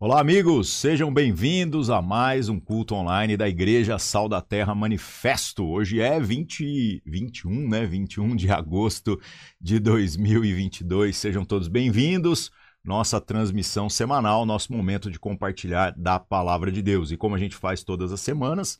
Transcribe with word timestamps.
Olá, 0.00 0.20
amigos, 0.20 0.68
sejam 0.70 1.12
bem-vindos 1.12 1.90
a 1.90 2.00
mais 2.00 2.48
um 2.48 2.60
culto 2.60 2.94
online 2.94 3.36
da 3.36 3.48
Igreja 3.48 3.98
Sal 3.98 4.28
da 4.28 4.40
Terra 4.40 4.72
Manifesto. 4.72 5.66
Hoje 5.66 6.00
é 6.00 6.20
20, 6.20 7.02
21, 7.04 7.68
né? 7.68 7.84
21 7.84 8.36
de 8.36 8.48
agosto 8.48 9.20
de 9.60 9.80
2022. 9.80 11.16
Sejam 11.16 11.44
todos 11.44 11.66
bem-vindos. 11.66 12.48
Nossa 12.84 13.20
transmissão 13.20 13.90
semanal, 13.90 14.46
nosso 14.46 14.72
momento 14.72 15.10
de 15.10 15.18
compartilhar 15.18 15.92
da 15.96 16.20
palavra 16.20 16.70
de 16.70 16.80
Deus. 16.80 17.10
E 17.10 17.16
como 17.16 17.34
a 17.34 17.38
gente 17.38 17.56
faz 17.56 17.82
todas 17.82 18.12
as 18.12 18.20
semanas, 18.20 18.78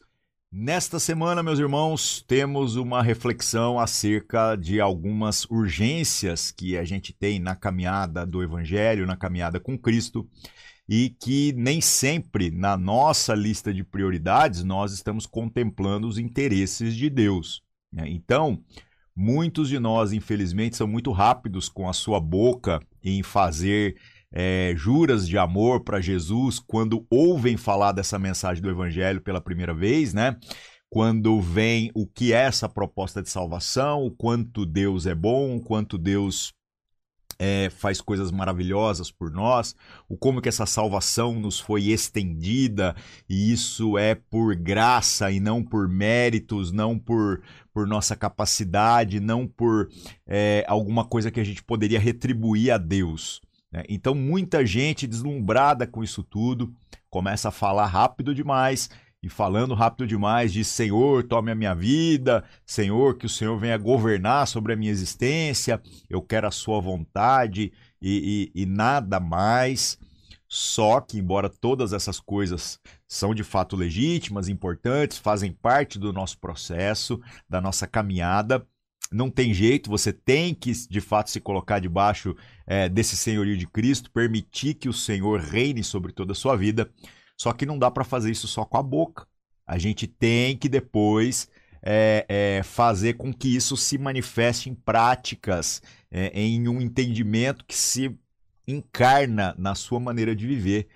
nesta 0.52 1.00
semana, 1.00 1.42
meus 1.42 1.58
irmãos, 1.58 2.22
temos 2.28 2.76
uma 2.76 3.02
reflexão 3.02 3.80
acerca 3.80 4.54
de 4.54 4.80
algumas 4.80 5.44
urgências 5.46 6.52
que 6.52 6.78
a 6.78 6.84
gente 6.84 7.12
tem 7.12 7.40
na 7.40 7.56
caminhada 7.56 8.24
do 8.24 8.40
Evangelho, 8.40 9.04
na 9.04 9.16
caminhada 9.16 9.58
com 9.58 9.76
Cristo 9.76 10.24
e 10.88 11.10
que 11.10 11.52
nem 11.52 11.80
sempre 11.80 12.50
na 12.50 12.76
nossa 12.76 13.34
lista 13.34 13.74
de 13.74 13.84
prioridades 13.84 14.64
nós 14.64 14.92
estamos 14.92 15.26
contemplando 15.26 16.08
os 16.08 16.18
interesses 16.18 16.96
de 16.96 17.10
Deus. 17.10 17.62
Né? 17.92 18.04
Então, 18.08 18.62
muitos 19.14 19.68
de 19.68 19.78
nós, 19.78 20.12
infelizmente, 20.12 20.76
são 20.76 20.86
muito 20.86 21.12
rápidos 21.12 21.68
com 21.68 21.88
a 21.88 21.92
sua 21.92 22.18
boca 22.18 22.80
em 23.04 23.22
fazer 23.22 23.96
é, 24.32 24.72
juras 24.76 25.28
de 25.28 25.36
amor 25.36 25.84
para 25.84 26.00
Jesus 26.00 26.58
quando 26.58 27.06
ouvem 27.10 27.56
falar 27.56 27.92
dessa 27.92 28.18
mensagem 28.18 28.62
do 28.62 28.70
Evangelho 28.70 29.20
pela 29.20 29.40
primeira 29.40 29.74
vez, 29.74 30.14
né? 30.14 30.36
Quando 30.90 31.38
vem 31.40 31.90
o 31.94 32.06
que 32.06 32.32
é 32.32 32.44
essa 32.44 32.66
proposta 32.66 33.22
de 33.22 33.28
salvação, 33.28 34.04
o 34.04 34.10
quanto 34.10 34.64
Deus 34.64 35.04
é 35.04 35.14
bom, 35.14 35.56
o 35.56 35.60
quanto 35.60 35.98
Deus 35.98 36.54
é, 37.38 37.70
faz 37.70 38.00
coisas 38.00 38.32
maravilhosas 38.32 39.10
por 39.10 39.30
nós, 39.30 39.76
o 40.08 40.16
como 40.16 40.42
que 40.42 40.48
essa 40.48 40.66
salvação 40.66 41.38
nos 41.38 41.60
foi 41.60 41.84
estendida, 41.84 42.96
e 43.28 43.52
isso 43.52 43.96
é 43.96 44.14
por 44.14 44.56
graça 44.56 45.30
e 45.30 45.38
não 45.38 45.62
por 45.62 45.88
méritos, 45.88 46.72
não 46.72 46.98
por, 46.98 47.40
por 47.72 47.86
nossa 47.86 48.16
capacidade, 48.16 49.20
não 49.20 49.46
por 49.46 49.88
é, 50.26 50.64
alguma 50.66 51.04
coisa 51.04 51.30
que 51.30 51.40
a 51.40 51.44
gente 51.44 51.62
poderia 51.62 52.00
retribuir 52.00 52.72
a 52.72 52.78
Deus. 52.78 53.40
Né? 53.70 53.84
Então, 53.88 54.14
muita 54.14 54.66
gente 54.66 55.06
deslumbrada 55.06 55.86
com 55.86 56.02
isso 56.02 56.22
tudo 56.22 56.74
começa 57.08 57.48
a 57.48 57.52
falar 57.52 57.86
rápido 57.86 58.34
demais 58.34 58.90
e 59.22 59.28
falando 59.28 59.74
rápido 59.74 60.06
demais, 60.06 60.52
diz: 60.52 60.68
Senhor, 60.68 61.24
tome 61.24 61.50
a 61.50 61.54
minha 61.54 61.74
vida, 61.74 62.44
Senhor, 62.64 63.16
que 63.16 63.26
o 63.26 63.28
Senhor 63.28 63.58
venha 63.58 63.76
governar 63.76 64.46
sobre 64.46 64.72
a 64.72 64.76
minha 64.76 64.92
existência, 64.92 65.82
eu 66.08 66.22
quero 66.22 66.46
a 66.46 66.52
Sua 66.52 66.80
vontade 66.80 67.72
e, 68.00 68.50
e, 68.54 68.62
e 68.62 68.66
nada 68.66 69.18
mais. 69.18 69.98
Só 70.50 71.00
que, 71.00 71.18
embora 71.18 71.50
todas 71.50 71.92
essas 71.92 72.18
coisas 72.18 72.80
são 73.06 73.34
de 73.34 73.44
fato 73.44 73.76
legítimas, 73.76 74.48
importantes, 74.48 75.18
fazem 75.18 75.52
parte 75.52 75.98
do 75.98 76.10
nosso 76.10 76.38
processo, 76.38 77.20
da 77.46 77.60
nossa 77.60 77.86
caminhada, 77.86 78.66
não 79.10 79.30
tem 79.30 79.52
jeito, 79.52 79.90
você 79.90 80.12
tem 80.12 80.54
que 80.54 80.72
de 80.88 81.00
fato 81.00 81.30
se 81.30 81.40
colocar 81.40 81.78
debaixo 81.80 82.34
é, 82.66 82.88
desse 82.88 83.16
senhorio 83.16 83.56
de 83.56 83.66
Cristo, 83.66 84.10
permitir 84.10 84.74
que 84.74 84.88
o 84.88 84.92
Senhor 84.92 85.40
reine 85.40 85.82
sobre 85.82 86.12
toda 86.12 86.32
a 86.32 86.36
sua 86.36 86.56
vida. 86.56 86.90
Só 87.38 87.52
que 87.52 87.64
não 87.64 87.78
dá 87.78 87.90
para 87.90 88.04
fazer 88.04 88.30
isso 88.30 88.48
só 88.48 88.64
com 88.64 88.76
a 88.76 88.82
boca. 88.82 89.26
A 89.66 89.78
gente 89.78 90.06
tem 90.06 90.56
que 90.56 90.68
depois 90.68 91.48
é, 91.82 92.26
é, 92.28 92.62
fazer 92.64 93.14
com 93.14 93.32
que 93.32 93.54
isso 93.54 93.76
se 93.76 93.96
manifeste 93.96 94.68
em 94.68 94.74
práticas, 94.74 95.80
é, 96.10 96.28
em 96.34 96.66
um 96.68 96.80
entendimento 96.80 97.64
que 97.64 97.76
se 97.76 98.18
encarna 98.66 99.54
na 99.56 99.74
sua 99.74 100.00
maneira 100.00 100.34
de 100.34 100.46
viver, 100.46 100.88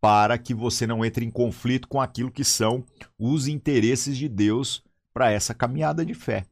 para 0.00 0.38
que 0.38 0.54
você 0.54 0.86
não 0.86 1.04
entre 1.04 1.24
em 1.24 1.30
conflito 1.30 1.86
com 1.86 2.00
aquilo 2.00 2.30
que 2.30 2.42
são 2.42 2.84
os 3.18 3.46
interesses 3.46 4.16
de 4.16 4.28
Deus 4.28 4.82
para 5.12 5.30
essa 5.30 5.52
caminhada 5.52 6.04
de 6.04 6.14
fé. 6.14 6.46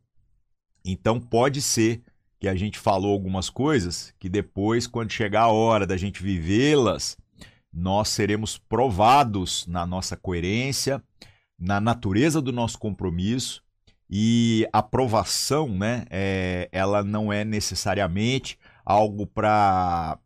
Então 0.84 1.18
pode 1.18 1.62
ser 1.62 2.02
que 2.38 2.46
a 2.46 2.54
gente 2.54 2.78
falou 2.78 3.12
algumas 3.12 3.48
coisas 3.48 4.14
que 4.18 4.28
depois, 4.28 4.86
quando 4.86 5.10
chegar 5.10 5.42
a 5.42 5.48
hora 5.52 5.86
da 5.86 5.96
gente 5.96 6.22
vivê-las, 6.22 7.16
nós 7.72 8.08
seremos 8.08 8.58
provados 8.58 9.66
na 9.66 9.86
nossa 9.86 10.16
coerência, 10.16 11.02
na 11.58 11.80
natureza 11.80 12.40
do 12.40 12.52
nosso 12.52 12.78
compromisso 12.78 13.62
e 14.10 14.66
a 14.72 14.82
provação, 14.82 15.68
né, 15.68 16.06
é, 16.10 16.68
ela 16.72 17.04
não 17.04 17.32
é 17.32 17.44
necessariamente 17.44 18.58
algo 18.84 19.26
para 19.26 20.18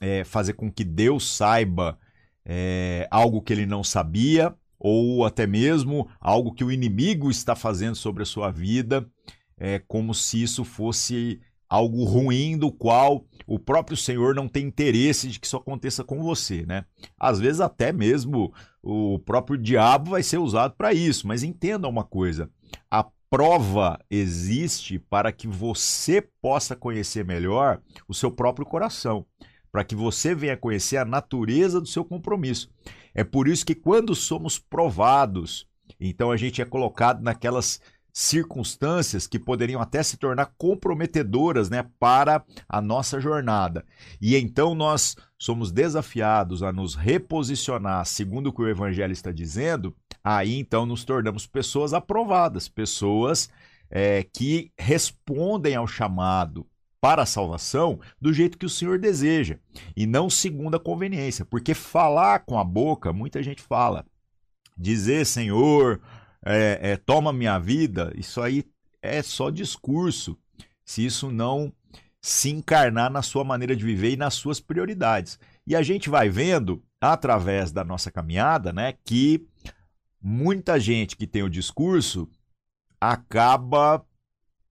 é, 0.00 0.24
fazer 0.24 0.54
com 0.54 0.70
que 0.70 0.82
Deus 0.82 1.36
saiba 1.36 1.98
é, 2.44 3.06
algo 3.10 3.40
que 3.40 3.52
ele 3.52 3.66
não 3.66 3.84
sabia 3.84 4.54
ou 4.78 5.24
até 5.24 5.46
mesmo 5.46 6.08
algo 6.20 6.52
que 6.52 6.64
o 6.64 6.72
inimigo 6.72 7.30
está 7.30 7.54
fazendo 7.54 7.94
sobre 7.94 8.22
a 8.22 8.26
sua 8.26 8.50
vida, 8.50 9.08
é 9.56 9.78
como 9.78 10.14
se 10.14 10.42
isso 10.42 10.64
fosse 10.64 11.40
algo 11.68 12.04
ruim 12.04 12.56
do 12.56 12.72
qual 12.72 13.24
o 13.46 13.58
próprio 13.58 13.96
Senhor 13.96 14.34
não 14.34 14.48
tem 14.48 14.66
interesse 14.66 15.28
de 15.28 15.38
que 15.38 15.46
isso 15.46 15.56
aconteça 15.56 16.02
com 16.02 16.22
você, 16.22 16.64
né? 16.64 16.84
Às 17.18 17.38
vezes 17.38 17.60
até 17.60 17.92
mesmo 17.92 18.52
o 18.82 19.18
próprio 19.18 19.58
diabo 19.58 20.12
vai 20.12 20.22
ser 20.22 20.38
usado 20.38 20.74
para 20.76 20.92
isso, 20.92 21.26
mas 21.26 21.42
entenda 21.42 21.88
uma 21.88 22.04
coisa: 22.04 22.50
a 22.90 23.04
prova 23.30 23.98
existe 24.10 24.98
para 24.98 25.30
que 25.30 25.46
você 25.46 26.22
possa 26.40 26.74
conhecer 26.74 27.24
melhor 27.24 27.80
o 28.08 28.14
seu 28.14 28.30
próprio 28.30 28.66
coração, 28.66 29.26
para 29.70 29.84
que 29.84 29.94
você 29.94 30.34
venha 30.34 30.56
conhecer 30.56 30.96
a 30.96 31.04
natureza 31.04 31.80
do 31.80 31.86
seu 31.86 32.04
compromisso. 32.04 32.70
É 33.14 33.24
por 33.24 33.48
isso 33.48 33.66
que 33.66 33.74
quando 33.74 34.14
somos 34.14 34.58
provados, 34.58 35.66
então 36.00 36.30
a 36.30 36.36
gente 36.36 36.62
é 36.62 36.64
colocado 36.64 37.22
naquelas 37.22 37.80
circunstâncias 38.18 39.28
que 39.28 39.38
poderiam 39.38 39.80
até 39.80 40.02
se 40.02 40.16
tornar 40.16 40.52
comprometedoras 40.58 41.70
né, 41.70 41.86
para 42.00 42.44
a 42.68 42.82
nossa 42.82 43.20
jornada. 43.20 43.84
E 44.20 44.34
então 44.34 44.74
nós 44.74 45.16
somos 45.38 45.70
desafiados 45.70 46.60
a 46.64 46.72
nos 46.72 46.96
reposicionar 46.96 48.04
segundo 48.04 48.48
o 48.48 48.52
que 48.52 48.60
o 48.60 48.68
Evangelho 48.68 49.12
está 49.12 49.30
dizendo, 49.30 49.94
aí 50.24 50.58
então 50.58 50.84
nos 50.84 51.04
tornamos 51.04 51.46
pessoas 51.46 51.94
aprovadas, 51.94 52.68
pessoas 52.68 53.48
é, 53.88 54.24
que 54.24 54.72
respondem 54.76 55.76
ao 55.76 55.86
chamado 55.86 56.66
para 57.00 57.22
a 57.22 57.26
salvação 57.26 58.00
do 58.20 58.32
jeito 58.32 58.58
que 58.58 58.66
o 58.66 58.70
Senhor 58.70 58.98
deseja 58.98 59.58
e 59.96 60.06
não 60.06 60.28
segundo 60.28 60.76
a 60.76 60.80
conveniência, 60.80 61.44
porque 61.44 61.72
falar 61.72 62.40
com 62.40 62.58
a 62.58 62.64
boca, 62.64 63.12
muita 63.12 63.40
gente 63.44 63.62
fala, 63.62 64.04
dizer 64.76 65.24
Senhor, 65.24 66.00
é, 66.44 66.78
é, 66.92 66.96
toma 66.96 67.32
minha 67.32 67.58
vida, 67.58 68.12
isso 68.16 68.40
aí 68.40 68.64
é 69.02 69.22
só 69.22 69.50
discurso. 69.50 70.38
Se 70.84 71.04
isso 71.04 71.30
não 71.30 71.72
se 72.20 72.50
encarnar 72.50 73.10
na 73.10 73.22
sua 73.22 73.44
maneira 73.44 73.76
de 73.76 73.84
viver 73.84 74.12
e 74.12 74.16
nas 74.16 74.34
suas 74.34 74.60
prioridades. 74.60 75.38
E 75.66 75.76
a 75.76 75.82
gente 75.82 76.08
vai 76.08 76.28
vendo, 76.28 76.82
através 77.00 77.70
da 77.70 77.84
nossa 77.84 78.10
caminhada, 78.10 78.72
né, 78.72 78.94
que 79.04 79.46
muita 80.20 80.80
gente 80.80 81.16
que 81.16 81.26
tem 81.26 81.42
o 81.42 81.50
discurso 81.50 82.28
acaba 83.00 84.04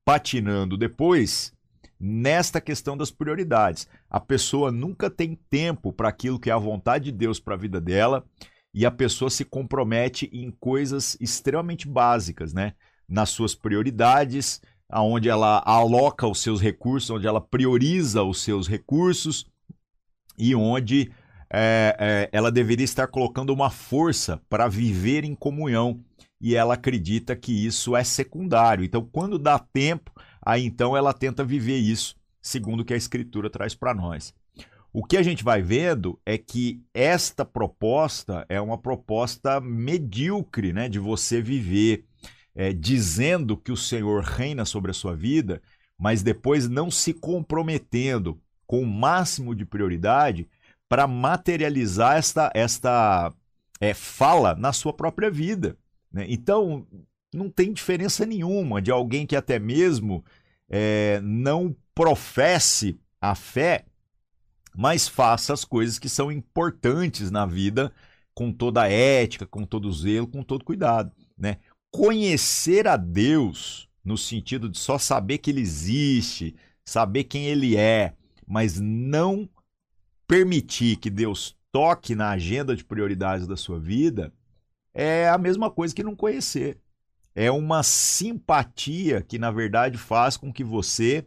patinando 0.04 0.78
depois 0.78 1.54
nesta 2.00 2.60
questão 2.60 2.98
das 2.98 3.12
prioridades. 3.12 3.88
A 4.10 4.20
pessoa 4.20 4.72
nunca 4.72 5.10
tem 5.10 5.36
tempo 5.50 5.92
para 5.92 6.10
aquilo 6.10 6.40
que 6.40 6.50
é 6.50 6.54
a 6.54 6.58
vontade 6.58 7.06
de 7.06 7.12
Deus 7.12 7.40
para 7.40 7.56
a 7.56 7.58
vida 7.58 7.80
dela 7.80 8.26
e 8.74 8.86
a 8.86 8.92
pessoa 8.92 9.30
se 9.30 9.44
compromete 9.44 10.30
em 10.32 10.52
coisas 10.52 11.18
extremamente 11.20 11.88
básicas, 11.88 12.54
né? 12.54 12.74
Nas 13.08 13.30
suas 13.30 13.56
prioridades, 13.56 14.62
aonde 14.90 15.30
ela 15.30 15.62
aloca 15.66 16.28
os 16.28 16.40
seus 16.40 16.62
recursos, 16.62 17.10
onde 17.10 17.28
ela 17.28 17.42
prioriza 17.42 18.24
os 18.24 18.42
seus 18.42 18.68
recursos 18.68 19.46
e 20.38 20.54
onde 20.54 21.12
é, 21.50 21.96
é, 22.00 22.30
ela 22.32 22.52
deveria 22.52 22.84
estar 22.84 23.08
colocando 23.08 23.54
uma 23.54 23.70
força 23.70 24.42
para 24.50 24.68
viver 24.68 25.24
em 25.24 25.34
comunhão 25.34 26.04
e 26.40 26.56
ela 26.56 26.76
acredita 26.76 27.36
que 27.36 27.66
isso 27.66 27.96
é 27.96 28.04
secundário. 28.04 28.84
Então, 28.84 29.08
quando 29.12 29.40
dá 29.40 29.58
tempo, 29.58 30.12
aí 30.46 30.64
então 30.66 30.96
ela 30.96 31.14
tenta 31.14 31.44
viver 31.44 31.78
isso, 31.78 32.16
segundo 32.42 32.82
o 32.82 32.86
que 32.86 32.94
a 32.94 32.98
Escritura 32.98 33.50
traz 33.50 33.74
para 33.74 33.94
nós. 33.94 34.34
O 35.00 35.04
que 35.04 35.16
a 35.16 35.22
gente 35.22 35.44
vai 35.44 35.62
vendo 35.62 36.20
é 36.26 36.40
que 36.40 36.82
esta 36.92 37.46
proposta 37.46 38.44
é 38.50 38.60
uma 38.60 38.80
proposta 38.80 39.62
medíocre, 39.62 40.74
né, 40.74 40.90
de 40.90 40.98
você 40.98 41.40
viver 41.40 42.04
é, 42.56 42.74
dizendo 42.74 43.56
que 43.56 43.72
o 43.72 43.78
Senhor 43.78 44.24
reina 44.24 44.66
sobre 44.66 44.90
a 44.90 44.96
sua 44.96 45.16
vida, 45.16 45.62
mas 46.00 46.24
depois 46.24 46.68
não 46.68 46.90
se 46.90 47.14
comprometendo 47.14 48.42
com 48.66 48.82
o 48.82 48.88
máximo 48.88 49.54
de 49.54 49.66
prioridade 49.66 50.48
para 50.90 51.06
materializar 51.06 52.18
esta, 52.18 52.52
esta 52.56 53.32
é, 53.80 53.94
fala 53.94 54.56
na 54.56 54.74
sua 54.74 54.94
própria 54.94 55.30
vida. 55.30 55.78
Né? 56.12 56.26
Então, 56.28 56.88
não 57.32 57.52
tem 57.52 57.72
diferença 57.72 58.26
nenhuma 58.26 58.82
de 58.82 58.90
alguém 58.90 59.28
que 59.28 59.36
até 59.36 59.60
mesmo 59.60 60.26
é, 60.68 61.22
não 61.22 61.76
professe 61.94 63.00
a 63.22 63.36
fé 63.36 63.86
mas 64.78 65.08
faça 65.08 65.54
as 65.54 65.66
coisas 65.66 65.98
que 65.98 66.08
são 66.08 66.32
importantes 66.32 67.32
na 67.32 67.48
vida 67.48 67.92
com 68.32 68.52
toda 68.52 68.84
a 68.84 68.88
ética, 68.88 69.48
com 69.48 69.66
todo 69.66 69.88
o 69.88 69.92
zelo, 69.92 70.28
com 70.28 70.44
todo 70.44 70.64
cuidado, 70.64 71.12
né? 71.36 71.58
Conhecer 71.90 72.88
a 72.88 72.96
Deus 72.96 73.90
no 74.06 74.16
sentido 74.16 74.70
de 74.70 74.78
só 74.78 75.00
saber 75.00 75.40
que 75.40 75.50
ele 75.50 75.62
existe, 75.62 76.56
saber 76.86 77.24
quem 77.24 77.46
ele 77.46 77.76
é, 77.76 78.14
mas 78.46 78.80
não 78.80 79.50
permitir 80.28 80.98
que 80.98 81.10
Deus 81.10 81.58
toque 81.72 82.14
na 82.14 82.30
agenda 82.30 82.76
de 82.76 82.86
prioridades 82.86 83.48
da 83.48 83.58
sua 83.58 83.80
vida, 83.80 84.32
é 84.94 85.28
a 85.28 85.40
mesma 85.40 85.72
coisa 85.72 85.96
que 85.96 86.04
não 86.04 86.16
conhecer. 86.16 86.78
É 87.34 87.50
uma 87.50 87.82
simpatia 87.82 89.24
que, 89.24 89.40
na 89.40 89.50
verdade, 89.50 89.98
faz 89.98 90.38
com 90.38 90.54
que 90.54 90.64
você 90.64 91.26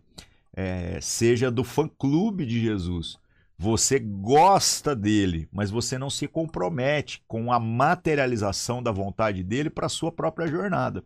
é, 0.53 1.01
seja 1.01 1.51
do 1.51 1.65
fã-clube 1.65 2.47
de 2.47 2.61
Jesus. 2.61 3.19
Você 3.63 3.99
gosta 3.99 4.97
dele, 4.97 5.47
mas 5.53 5.71
você 5.71 5.99
não 5.99 6.09
se 6.09 6.27
compromete 6.27 7.23
com 7.29 7.53
a 7.53 7.61
materialização 7.61 8.83
da 8.83 8.91
vontade 8.91 9.45
dele 9.45 9.69
para 9.69 9.85
a 9.85 9.91
sua 9.91 10.11
própria 10.11 10.47
jornada. 10.47 11.05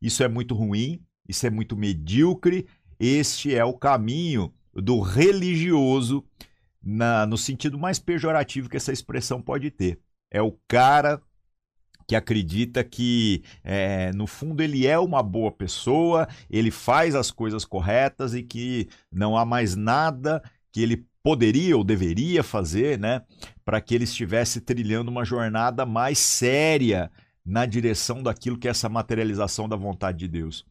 Isso 0.00 0.22
é 0.22 0.28
muito 0.28 0.54
ruim, 0.54 1.04
isso 1.28 1.44
é 1.48 1.50
muito 1.50 1.76
medíocre. 1.76 2.64
Este 2.96 3.56
é 3.56 3.64
o 3.64 3.72
caminho 3.72 4.54
do 4.72 5.00
religioso, 5.00 6.24
na, 6.80 7.26
no 7.26 7.36
sentido 7.36 7.76
mais 7.76 7.98
pejorativo 7.98 8.68
que 8.68 8.76
essa 8.76 8.92
expressão 8.92 9.42
pode 9.42 9.68
ter. 9.72 9.98
É 10.30 10.40
o 10.40 10.56
cara 10.68 11.20
que 12.06 12.14
acredita 12.14 12.84
que, 12.84 13.42
é, 13.64 14.12
no 14.12 14.28
fundo, 14.28 14.62
ele 14.62 14.86
é 14.86 14.96
uma 14.96 15.24
boa 15.24 15.50
pessoa, 15.50 16.28
ele 16.48 16.70
faz 16.70 17.16
as 17.16 17.32
coisas 17.32 17.64
corretas 17.64 18.32
e 18.32 18.44
que 18.44 18.88
não 19.10 19.36
há 19.36 19.44
mais 19.44 19.74
nada 19.74 20.40
que 20.70 20.82
ele 20.82 21.09
poderia 21.22 21.76
ou 21.76 21.84
deveria 21.84 22.42
fazer, 22.42 22.98
né, 22.98 23.22
para 23.64 23.80
que 23.80 23.94
ele 23.94 24.04
estivesse 24.04 24.60
trilhando 24.60 25.10
uma 25.10 25.24
jornada 25.24 25.84
mais 25.84 26.18
séria 26.18 27.10
na 27.44 27.66
direção 27.66 28.22
daquilo 28.22 28.58
que 28.58 28.68
é 28.68 28.70
essa 28.70 28.88
materialização 28.88 29.68
da 29.68 29.76
vontade 29.76 30.18
de 30.18 30.28
Deus. 30.28 30.64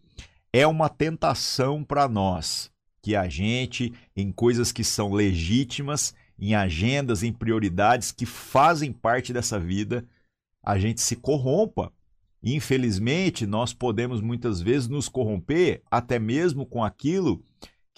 É 0.51 0.65
uma 0.65 0.89
tentação 0.89 1.83
para 1.83 2.07
nós 2.07 2.71
que 3.01 3.15
a 3.15 3.27
gente, 3.27 3.93
em 4.15 4.31
coisas 4.31 4.71
que 4.71 4.83
são 4.83 5.13
legítimas, 5.13 6.13
em 6.37 6.55
agendas, 6.55 7.23
em 7.23 7.31
prioridades 7.31 8.11
que 8.11 8.25
fazem 8.25 8.91
parte 8.91 9.31
dessa 9.31 9.59
vida, 9.59 10.05
a 10.63 10.77
gente 10.79 11.01
se 11.01 11.15
corrompa. 11.15 11.91
Infelizmente, 12.41 13.45
nós 13.45 13.73
podemos 13.73 14.21
muitas 14.21 14.61
vezes 14.61 14.87
nos 14.87 15.09
corromper 15.09 15.81
até 15.91 16.17
mesmo 16.17 16.65
com 16.65 16.83
aquilo 16.83 17.43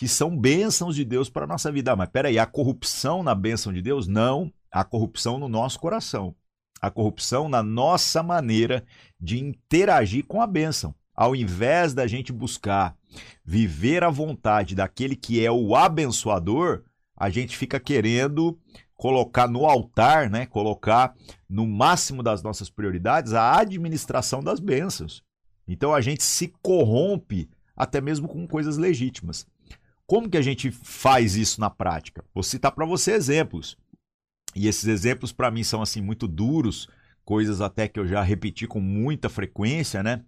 que 0.02 0.08
são 0.08 0.36
bênçãos 0.36 0.96
de 0.96 1.06
Deus 1.06 1.30
para 1.30 1.44
a 1.44 1.48
nossa 1.48 1.72
vida. 1.72 1.92
Ah, 1.92 1.96
mas 1.96 2.10
peraí, 2.10 2.40
a 2.40 2.46
corrupção 2.48 3.22
na 3.22 3.36
bênção 3.36 3.72
de 3.72 3.84
Deus? 3.84 4.08
Não, 4.08 4.52
a 4.72 4.84
corrupção 4.84 5.38
no 5.38 5.48
nosso 5.48 5.80
coração. 5.80 6.34
A 6.82 6.90
corrupção 6.90 7.48
na 7.48 7.62
nossa 7.62 8.24
maneira 8.24 8.84
de 9.20 9.40
interagir 9.40 10.26
com 10.26 10.42
a 10.42 10.48
bênção. 10.48 10.96
Ao 11.16 11.36
invés 11.36 11.94
da 11.94 12.08
gente 12.08 12.34
buscar 12.34 12.98
viver 13.46 14.04
a 14.04 14.10
vontade 14.10 14.74
daquele 14.74 15.16
que 15.16 15.46
é 15.46 15.52
o 15.52 15.76
abençoador, 15.76 16.82
a 17.16 17.30
gente 17.30 17.56
fica 17.56 17.80
querendo 17.80 18.58
colocar 18.98 19.48
no 19.48 19.68
altar, 19.68 20.32
né, 20.32 20.48
colocar 20.48 21.14
no 21.48 21.68
máximo 21.68 22.24
das 22.24 22.42
nossas 22.42 22.72
prioridades 22.72 23.34
a 23.34 23.60
administração 23.60 24.42
das 24.42 24.60
bênçãos. 24.60 25.24
Então 25.68 25.94
a 25.94 26.02
gente 26.02 26.24
se 26.24 26.52
corrompe 26.60 27.48
até 27.76 28.02
mesmo 28.02 28.28
com 28.28 28.48
coisas 28.48 28.78
legítimas. 28.78 29.46
Como 30.12 30.30
que 30.30 30.36
a 30.36 30.42
gente 30.42 30.70
faz 30.70 31.38
isso 31.38 31.62
na 31.62 31.70
prática? 31.70 32.22
Vou 32.34 32.44
citar 32.44 32.74
para 32.74 32.86
você 32.86 33.14
exemplos. 33.14 33.78
E 34.54 34.68
esses 34.68 34.84
exemplos 34.84 35.32
para 35.32 35.50
mim 35.50 35.64
são 35.64 35.82
assim 35.82 36.02
muito 36.02 36.28
duros, 36.28 36.90
coisas 37.24 37.62
até 37.62 37.88
que 37.88 37.98
eu 37.98 38.06
já 38.06 38.22
repeti 38.22 38.68
com 38.68 38.82
muita 38.82 39.30
frequência, 39.30 40.04
né? 40.04 40.22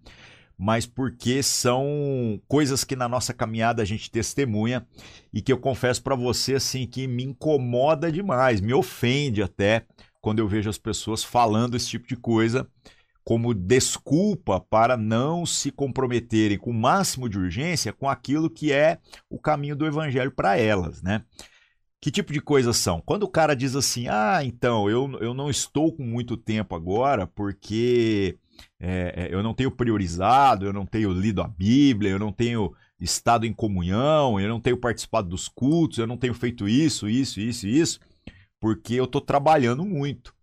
Mas 0.58 0.86
porque 0.86 1.44
são 1.44 2.42
coisas 2.48 2.86
que 2.86 2.96
na 2.96 3.10
nossa 3.10 3.34
caminhada 3.34 3.82
a 3.82 3.86
gente 3.86 4.10
testemunha 4.10 4.88
e 5.34 5.42
que 5.42 5.52
eu 5.52 5.58
confesso 5.58 6.02
para 6.02 6.16
você 6.16 6.56
assim 6.56 6.88
que 6.88 7.06
me 7.06 7.26
incomoda 7.26 8.10
demais, 8.10 8.62
me 8.62 8.74
ofende 8.74 9.44
até 9.44 9.86
quando 10.22 10.40
eu 10.40 10.48
vejo 10.48 10.70
as 10.70 10.78
pessoas 10.78 11.26
falando 11.26 11.76
esse 11.76 11.90
tipo 11.90 12.08
de 12.08 12.16
coisa 12.16 12.66
como 13.24 13.54
desculpa 13.54 14.60
para 14.60 14.98
não 14.98 15.46
se 15.46 15.72
comprometerem 15.72 16.58
com 16.58 16.72
o 16.72 16.74
máximo 16.74 17.30
de 17.30 17.38
urgência 17.38 17.94
com 17.94 18.10
aquilo 18.10 18.50
que 18.50 18.72
é 18.72 19.00
o 19.30 19.40
caminho 19.40 19.76
do 19.76 19.86
evangelho 19.86 20.32
para 20.32 20.58
elas, 20.58 21.02
né? 21.02 21.24
Que 22.02 22.12
tipo 22.12 22.34
de 22.34 22.42
coisas 22.42 22.76
são? 22.76 23.00
Quando 23.00 23.24
o 23.24 23.30
cara 23.30 23.56
diz 23.56 23.78
assim, 23.78 24.10
ah, 24.10 24.42
então, 24.44 24.90
eu, 24.90 25.18
eu 25.22 25.34
não 25.34 25.50
estou 25.50 25.94
com 25.96 26.04
muito 26.04 26.36
tempo 26.36 26.76
agora 26.76 27.26
porque 27.26 28.38
é, 28.78 29.30
é 29.30 29.34
eu 29.34 29.42
não 29.42 29.54
tenho 29.54 29.72
priorizado, 29.72 30.66
eu 30.66 30.74
não 30.74 30.86
tenho 30.86 31.14
lido 31.14 31.42
a 31.42 31.48
Bíblia, 31.48 32.12
eu 32.12 32.20
não 32.20 32.34
tenho 32.34 32.74
estado 33.00 33.46
em 33.46 33.54
comunhão, 33.54 34.38
eu 34.38 34.50
não 34.50 34.60
tenho 34.60 34.78
participado 34.78 35.30
dos 35.30 35.48
cultos, 35.48 35.98
eu 35.98 36.08
não 36.08 36.18
tenho 36.18 36.34
feito 36.34 36.68
isso, 36.68 37.08
isso, 37.08 37.40
isso, 37.40 37.68
isso, 37.68 38.00
porque 38.60 38.96
eu 38.96 39.06
estou 39.06 39.22
trabalhando 39.22 39.86
muito. 39.86 40.36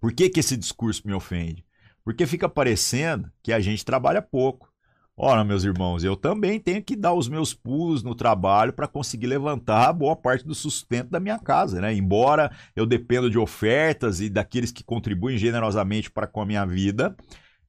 Por 0.00 0.12
que, 0.12 0.30
que 0.30 0.40
esse 0.40 0.56
discurso 0.56 1.02
me 1.04 1.12
ofende? 1.12 1.64
Porque 2.04 2.26
fica 2.26 2.48
parecendo 2.48 3.30
que 3.42 3.52
a 3.52 3.60
gente 3.60 3.84
trabalha 3.84 4.20
pouco. 4.20 4.72
Ora, 5.16 5.44
meus 5.44 5.62
irmãos, 5.62 6.02
eu 6.02 6.16
também 6.16 6.58
tenho 6.58 6.82
que 6.82 6.96
dar 6.96 7.12
os 7.12 7.28
meus 7.28 7.52
pulos 7.52 8.02
no 8.02 8.14
trabalho 8.14 8.72
para 8.72 8.88
conseguir 8.88 9.26
levantar 9.26 9.92
boa 9.92 10.16
parte 10.16 10.44
do 10.44 10.54
sustento 10.54 11.10
da 11.10 11.20
minha 11.20 11.38
casa, 11.38 11.80
né? 11.80 11.94
Embora 11.94 12.50
eu 12.74 12.86
dependa 12.86 13.28
de 13.28 13.38
ofertas 13.38 14.20
e 14.20 14.30
daqueles 14.30 14.72
que 14.72 14.82
contribuem 14.82 15.36
generosamente 15.36 16.10
para 16.10 16.26
com 16.26 16.40
a 16.40 16.46
minha 16.46 16.64
vida, 16.64 17.14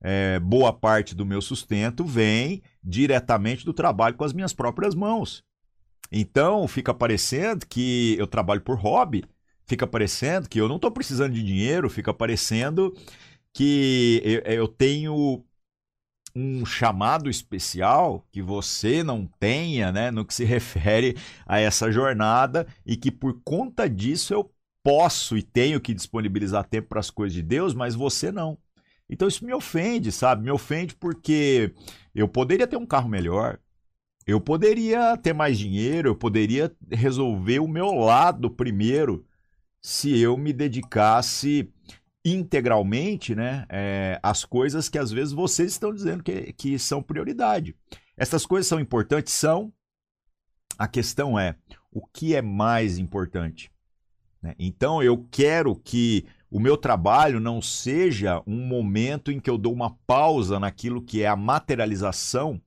é, 0.02 0.40
boa 0.40 0.72
parte 0.72 1.14
do 1.14 1.26
meu 1.26 1.42
sustento 1.42 2.06
vem 2.06 2.62
diretamente 2.84 3.66
do 3.66 3.74
trabalho 3.74 4.16
com 4.16 4.24
as 4.24 4.34
minhas 4.34 4.54
próprias 4.54 4.96
mãos. 4.96 5.44
Então, 6.12 6.68
fica 6.68 6.94
parecendo 6.94 7.66
que 7.66 8.16
eu 8.20 8.28
trabalho 8.28 8.62
por 8.62 8.78
hobby, 8.78 9.24
fica 9.66 9.88
parecendo 9.88 10.48
que 10.48 10.60
eu 10.60 10.68
não 10.68 10.76
estou 10.76 10.92
precisando 10.92 11.34
de 11.34 11.42
dinheiro, 11.42 11.90
fica 11.90 12.14
parecendo 12.14 12.94
que 13.54 14.22
eu, 14.24 14.40
eu 14.54 14.68
tenho 14.68 15.44
um 16.36 16.66
chamado 16.66 17.30
especial 17.30 18.26
que 18.32 18.42
você 18.42 19.04
não 19.04 19.28
tenha, 19.40 19.92
né, 19.92 20.10
no 20.10 20.26
que 20.26 20.34
se 20.34 20.44
refere 20.46 21.16
a 21.46 21.60
essa 21.60 21.92
jornada 21.92 22.68
e 22.86 22.98
que 22.98 23.12
por 23.12 23.40
conta 23.44 23.88
disso 23.90 24.34
eu 24.34 24.52
posso 24.84 25.38
e 25.38 25.44
tenho 25.44 25.80
que 25.80 25.94
disponibilizar 25.94 26.68
tempo 26.68 26.90
para 26.90 27.00
as 27.00 27.10
coisas 27.10 27.34
de 27.34 27.42
Deus, 27.42 27.74
mas 27.74 27.96
você 27.96 28.32
não. 28.32 28.58
Então 29.10 29.28
isso 29.28 29.46
me 29.46 29.54
ofende, 29.54 30.12
sabe? 30.12 30.44
Me 30.44 30.52
ofende 30.52 30.96
porque 30.96 31.74
eu 32.16 32.28
poderia 32.28 32.68
ter 32.68 32.78
um 32.78 32.86
carro 32.86 33.08
melhor, 33.08 33.60
eu 34.26 34.42
poderia 34.42 35.16
ter 35.18 35.34
mais 35.34 35.58
dinheiro, 35.58 36.10
eu 36.10 36.16
poderia 36.16 36.74
resolver 36.90 37.60
o 37.60 37.68
meu 37.68 37.92
lado 37.94 38.50
primeiro 38.50 39.26
se 39.82 40.18
eu 40.18 40.38
me 40.38 40.54
dedicasse 40.54 41.73
integralmente 42.26 43.36
né, 43.36 43.66
é, 43.70 44.20
as 44.24 44.46
coisas 44.46 44.88
que 44.88 44.98
às 44.98 45.12
vezes 45.12 45.34
vocês 45.34 45.72
estão 45.72 45.94
dizendo 45.94 46.24
que, 46.24 46.54
que 46.54 46.80
são 46.80 47.02
prioridade. 47.02 47.76
Essas 48.16 48.46
coisas 48.46 48.68
são 48.68 48.80
importantes? 48.80 49.34
São. 49.34 49.74
A 50.78 50.88
questão 50.88 51.38
é 51.38 51.56
o 51.92 52.06
que 52.06 52.36
é 52.36 52.42
mais 52.42 52.98
importante. 52.98 53.72
Né? 54.42 54.56
Então 54.58 55.04
eu 55.04 55.28
quero 55.30 55.76
que 55.76 56.26
o 56.50 56.60
meu 56.60 56.78
trabalho 56.78 57.40
não 57.40 57.62
seja 57.62 58.42
um 58.46 58.66
momento 58.66 59.32
em 59.32 59.40
que 59.40 59.50
eu 59.50 59.58
dou 59.58 59.74
uma 59.74 59.96
pausa 60.06 60.60
naquilo 60.60 61.02
que 61.02 61.24
é 61.24 61.28
a 61.28 61.36
materialização 61.36 62.62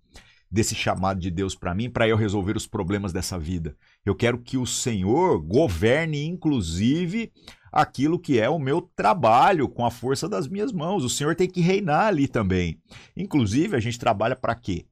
desse 0.50 0.74
chamado 0.74 1.20
de 1.20 1.30
Deus 1.30 1.54
para 1.54 1.74
mim, 1.74 1.90
para 1.90 2.08
eu 2.08 2.16
resolver 2.16 2.56
os 2.56 2.66
problemas 2.66 3.12
dessa 3.12 3.38
vida. 3.38 3.76
Eu 4.04 4.14
quero 4.14 4.38
que 4.38 4.56
o 4.56 4.66
Senhor 4.66 5.40
governe, 5.40 6.24
inclusive, 6.24 7.32
aquilo 7.76 8.18
que 8.18 8.40
é 8.40 8.48
o 8.48 8.58
meu 8.58 8.80
trabalho 8.80 9.68
com 9.68 9.84
a 9.84 9.90
força 9.90 10.28
das 10.28 10.48
minhas 10.48 10.72
mãos. 10.72 11.04
O 11.04 11.10
Senhor 11.10 11.36
tem 11.36 11.48
que 11.48 11.60
reinar 11.60 12.06
ali 12.06 12.26
também. 12.26 12.80
Inclusive, 13.16 13.76
a 13.76 13.80
gente 13.80 13.98
trabalha 13.98 14.34
para 14.34 14.54
quê? 14.54 14.86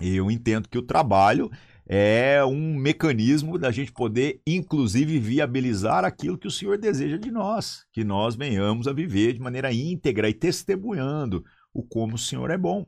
Eu 0.00 0.30
entendo 0.30 0.68
que 0.68 0.76
o 0.76 0.82
trabalho 0.82 1.50
é 1.86 2.44
um 2.44 2.74
mecanismo 2.74 3.56
da 3.56 3.70
gente 3.70 3.92
poder, 3.92 4.40
inclusive, 4.44 5.20
viabilizar 5.20 6.04
aquilo 6.04 6.36
que 6.36 6.48
o 6.48 6.50
Senhor 6.50 6.76
deseja 6.76 7.16
de 7.16 7.30
nós, 7.30 7.86
que 7.92 8.02
nós 8.02 8.34
venhamos 8.34 8.88
a 8.88 8.92
viver 8.92 9.32
de 9.32 9.40
maneira 9.40 9.72
íntegra 9.72 10.28
e 10.28 10.34
testemunhando 10.34 11.44
o 11.72 11.84
como 11.84 12.16
o 12.16 12.18
Senhor 12.18 12.50
é 12.50 12.58
bom. 12.58 12.84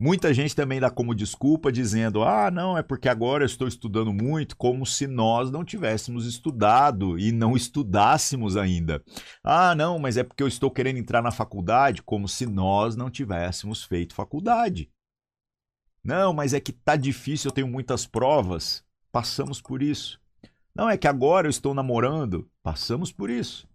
Muita 0.00 0.32
gente 0.32 0.54
também 0.54 0.78
dá 0.78 0.90
como 0.90 1.14
desculpa 1.14 1.72
dizendo: 1.72 2.22
ah, 2.22 2.50
não, 2.52 2.78
é 2.78 2.82
porque 2.82 3.08
agora 3.08 3.42
eu 3.42 3.46
estou 3.46 3.66
estudando 3.66 4.12
muito, 4.12 4.56
como 4.56 4.86
se 4.86 5.08
nós 5.08 5.50
não 5.50 5.64
tivéssemos 5.64 6.24
estudado 6.24 7.18
e 7.18 7.32
não 7.32 7.56
estudássemos 7.56 8.56
ainda. 8.56 9.02
Ah, 9.42 9.74
não, 9.74 9.98
mas 9.98 10.16
é 10.16 10.22
porque 10.22 10.42
eu 10.42 10.46
estou 10.46 10.70
querendo 10.70 10.98
entrar 10.98 11.20
na 11.20 11.32
faculdade, 11.32 12.02
como 12.02 12.28
se 12.28 12.46
nós 12.46 12.94
não 12.94 13.10
tivéssemos 13.10 13.82
feito 13.82 14.14
faculdade. 14.14 14.88
Não, 16.04 16.32
mas 16.32 16.54
é 16.54 16.60
que 16.60 16.72
tá 16.72 16.94
difícil, 16.94 17.48
eu 17.48 17.54
tenho 17.54 17.68
muitas 17.68 18.06
provas. 18.06 18.84
Passamos 19.10 19.60
por 19.60 19.82
isso. 19.82 20.20
Não, 20.74 20.88
é 20.88 20.96
que 20.96 21.08
agora 21.08 21.48
eu 21.48 21.50
estou 21.50 21.74
namorando. 21.74 22.48
Passamos 22.62 23.10
por 23.10 23.28
isso. 23.28 23.67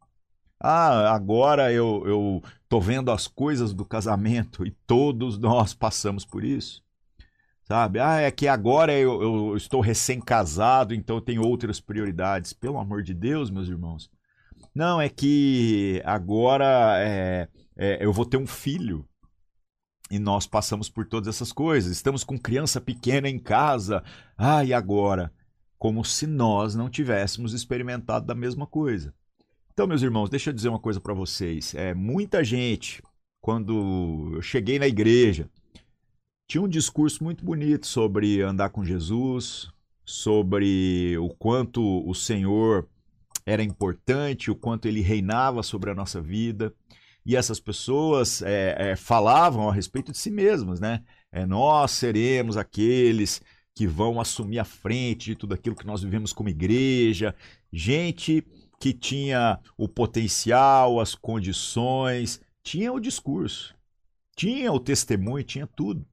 Ah, 0.64 1.14
agora 1.14 1.74
eu, 1.74 2.04
eu 2.08 2.42
tô 2.70 2.80
vendo 2.80 3.12
as 3.12 3.28
coisas 3.28 3.74
do 3.74 3.84
casamento 3.84 4.66
e 4.66 4.72
todos 4.72 5.38
nós 5.38 5.74
passamos 5.74 6.26
por 6.26 6.42
isso. 6.42 6.82
Sabe? 7.64 8.00
Ah, 8.00 8.22
é 8.22 8.32
que 8.32 8.48
agora 8.48 8.94
eu, 8.94 9.22
eu 9.22 9.58
estou 9.58 9.82
recém-casado, 9.82 10.94
então 10.94 11.18
eu 11.18 11.22
tenho 11.22 11.42
outras 11.44 11.82
prioridades. 11.82 12.54
Pelo 12.54 12.78
amor 12.78 13.04
de 13.04 13.14
Deus, 13.14 13.50
meus 13.50 13.68
irmãos. 13.68 14.10
Não, 14.74 15.02
é 15.02 15.10
que 15.10 16.02
agora 16.06 16.98
é, 16.98 17.48
é, 17.76 18.06
eu 18.06 18.14
vou 18.14 18.26
ter 18.26 18.38
um 18.38 18.48
filho. 18.48 19.06
E 20.10 20.18
nós 20.18 20.48
passamos 20.48 20.90
por 20.90 21.06
todas 21.06 21.28
essas 21.28 21.52
coisas. 21.52 21.92
Estamos 21.92 22.24
com 22.24 22.38
criança 22.40 22.80
pequena 22.80 23.28
em 23.28 23.40
casa. 23.40 24.02
Ah, 24.38 24.64
e 24.64 24.74
agora? 24.74 25.32
Como 25.78 26.06
se 26.06 26.26
nós 26.26 26.74
não 26.74 26.90
tivéssemos 26.90 27.54
experimentado 27.54 28.26
da 28.26 28.36
mesma 28.36 28.66
coisa. 28.66 29.14
Então, 29.74 29.88
meus 29.88 30.04
irmãos, 30.04 30.30
deixa 30.30 30.52
eu 30.52 30.54
dizer 30.54 30.70
uma 30.70 30.78
coisa 30.78 31.02
para 31.02 31.16
vocês. 31.16 31.74
É, 31.74 31.96
muita 31.96 32.44
gente, 32.44 33.02
quando 33.42 34.34
eu 34.36 34.42
cheguei 34.42 34.78
na 34.78 34.88
igreja, 34.88 35.50
tinha 36.48 36.62
um 36.62 36.68
discurso 36.68 37.24
muito 37.24 37.44
bonito 37.44 37.88
sobre 37.88 38.40
andar 38.44 38.70
com 38.70 38.86
Jesus, 38.86 39.68
sobre 40.06 41.18
o 41.18 41.28
quanto 41.30 42.08
o 42.08 42.14
Senhor 42.14 42.88
era 43.48 43.64
importante, 43.64 44.52
o 44.52 44.56
quanto 44.56 44.88
ele 44.88 45.02
reinava 45.02 45.64
sobre 45.64 45.90
a 45.90 45.96
nossa 45.96 46.22
vida. 46.22 46.72
E 47.26 47.36
essas 47.36 47.60
pessoas 47.60 48.44
é, 48.44 48.92
é, 48.92 48.96
falavam 48.96 49.68
a 49.68 49.74
respeito 49.74 50.12
de 50.12 50.20
si 50.20 50.30
mesmas, 50.30 50.80
né? 50.80 51.04
É, 51.32 51.48
nós 51.48 51.90
seremos 51.90 52.58
aqueles 52.58 53.42
que 53.74 53.88
vão 53.88 54.22
assumir 54.22 54.60
a 54.60 54.66
frente 54.66 55.32
de 55.32 55.36
tudo 55.36 55.56
aquilo 55.56 55.76
que 55.76 55.88
nós 55.88 56.04
vivemos 56.04 56.32
como 56.32 56.50
igreja. 56.50 57.34
Gente 57.72 58.46
que 58.84 58.92
tinha 58.92 59.62
o 59.78 59.88
potencial, 59.88 61.00
as 61.00 61.16
condições, 61.16 62.42
tinha 62.62 62.92
o 62.92 63.00
discurso, 63.00 63.74
tinha 64.36 64.74
o 64.74 64.80
testemunho, 64.80 65.42
tinha 65.42 65.66
tudo. 65.66 66.06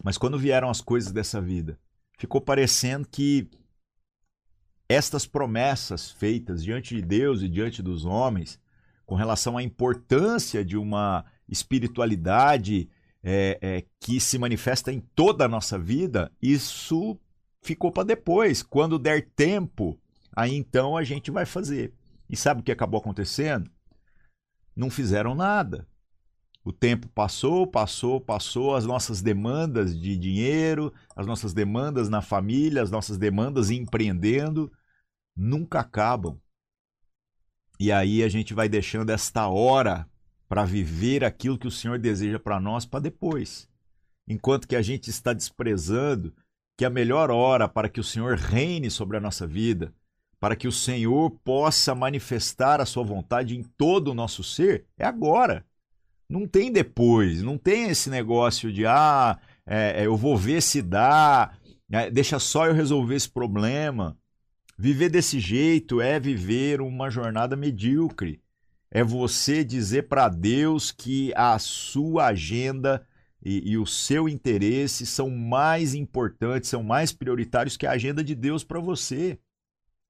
Mas 0.00 0.16
quando 0.16 0.38
vieram 0.38 0.70
as 0.70 0.80
coisas 0.80 1.10
dessa 1.10 1.40
vida, 1.40 1.76
ficou 2.16 2.40
parecendo 2.40 3.08
que 3.08 3.50
estas 4.88 5.26
promessas 5.26 6.12
feitas 6.12 6.62
diante 6.62 6.94
de 6.94 7.02
Deus 7.02 7.42
e 7.42 7.48
diante 7.48 7.82
dos 7.82 8.04
homens, 8.04 8.60
com 9.04 9.16
relação 9.16 9.58
à 9.58 9.62
importância 9.64 10.64
de 10.64 10.76
uma 10.76 11.24
espiritualidade 11.48 12.88
é, 13.20 13.58
é, 13.60 13.84
que 13.98 14.20
se 14.20 14.38
manifesta 14.38 14.92
em 14.92 15.00
toda 15.00 15.44
a 15.44 15.48
nossa 15.48 15.76
vida, 15.76 16.30
isso 16.40 17.18
ficou 17.60 17.90
para 17.90 18.04
depois. 18.04 18.62
Quando 18.62 18.96
der 18.96 19.28
tempo, 19.34 19.98
aí 20.34 20.54
então 20.54 20.96
a 20.96 21.04
gente 21.04 21.30
vai 21.30 21.46
fazer. 21.46 21.92
E 22.28 22.36
sabe 22.36 22.60
o 22.60 22.64
que 22.64 22.72
acabou 22.72 23.00
acontecendo? 23.00 23.70
Não 24.74 24.90
fizeram 24.90 25.34
nada. 25.34 25.86
O 26.64 26.72
tempo 26.72 27.08
passou, 27.08 27.66
passou, 27.66 28.18
passou, 28.18 28.74
as 28.74 28.86
nossas 28.86 29.20
demandas 29.20 29.98
de 29.98 30.16
dinheiro, 30.16 30.92
as 31.14 31.26
nossas 31.26 31.52
demandas 31.52 32.08
na 32.08 32.22
família, 32.22 32.82
as 32.82 32.90
nossas 32.90 33.18
demandas 33.18 33.70
empreendendo, 33.70 34.72
nunca 35.36 35.80
acabam. 35.80 36.40
E 37.78 37.92
aí 37.92 38.22
a 38.22 38.28
gente 38.28 38.54
vai 38.54 38.66
deixando 38.68 39.10
esta 39.10 39.46
hora 39.46 40.08
para 40.48 40.64
viver 40.64 41.22
aquilo 41.22 41.58
que 41.58 41.66
o 41.66 41.70
Senhor 41.70 41.98
deseja 41.98 42.38
para 42.38 42.58
nós 42.58 42.86
para 42.86 43.00
depois. 43.00 43.68
Enquanto 44.26 44.66
que 44.66 44.76
a 44.76 44.80
gente 44.80 45.10
está 45.10 45.34
desprezando 45.34 46.34
que 46.78 46.84
a 46.84 46.90
melhor 46.90 47.30
hora 47.30 47.68
para 47.68 47.90
que 47.90 48.00
o 48.00 48.04
Senhor 48.04 48.36
reine 48.36 48.90
sobre 48.90 49.16
a 49.16 49.20
nossa 49.20 49.46
vida, 49.46 49.94
para 50.44 50.56
que 50.56 50.68
o 50.68 50.72
Senhor 50.72 51.30
possa 51.42 51.94
manifestar 51.94 52.78
a 52.78 52.84
sua 52.84 53.02
vontade 53.02 53.56
em 53.56 53.62
todo 53.62 54.08
o 54.08 54.14
nosso 54.14 54.44
ser, 54.44 54.84
é 54.98 55.06
agora. 55.06 55.64
Não 56.28 56.46
tem 56.46 56.70
depois, 56.70 57.40
não 57.40 57.56
tem 57.56 57.88
esse 57.88 58.10
negócio 58.10 58.70
de, 58.70 58.84
ah, 58.84 59.38
é, 59.64 60.02
é, 60.02 60.06
eu 60.06 60.14
vou 60.18 60.36
ver 60.36 60.60
se 60.60 60.82
dá, 60.82 61.56
é, 61.90 62.10
deixa 62.10 62.38
só 62.38 62.66
eu 62.66 62.74
resolver 62.74 63.14
esse 63.14 63.30
problema. 63.30 64.18
Viver 64.76 65.08
desse 65.08 65.40
jeito 65.40 65.98
é 66.02 66.20
viver 66.20 66.82
uma 66.82 67.08
jornada 67.08 67.56
medíocre. 67.56 68.42
É 68.90 69.02
você 69.02 69.64
dizer 69.64 70.08
para 70.08 70.28
Deus 70.28 70.92
que 70.92 71.32
a 71.34 71.58
sua 71.58 72.26
agenda 72.26 73.02
e, 73.42 73.70
e, 73.70 73.78
o 73.78 73.86
seu 73.86 74.28
interesse 74.28 75.06
são 75.06 75.30
mais 75.30 75.94
importantes, 75.94 76.68
são 76.68 76.82
mais 76.82 77.12
prioritários 77.12 77.78
que 77.78 77.86
a 77.86 77.92
agenda 77.92 78.22
de 78.22 78.34
Deus 78.34 78.62
para 78.62 78.78
você. 78.78 79.38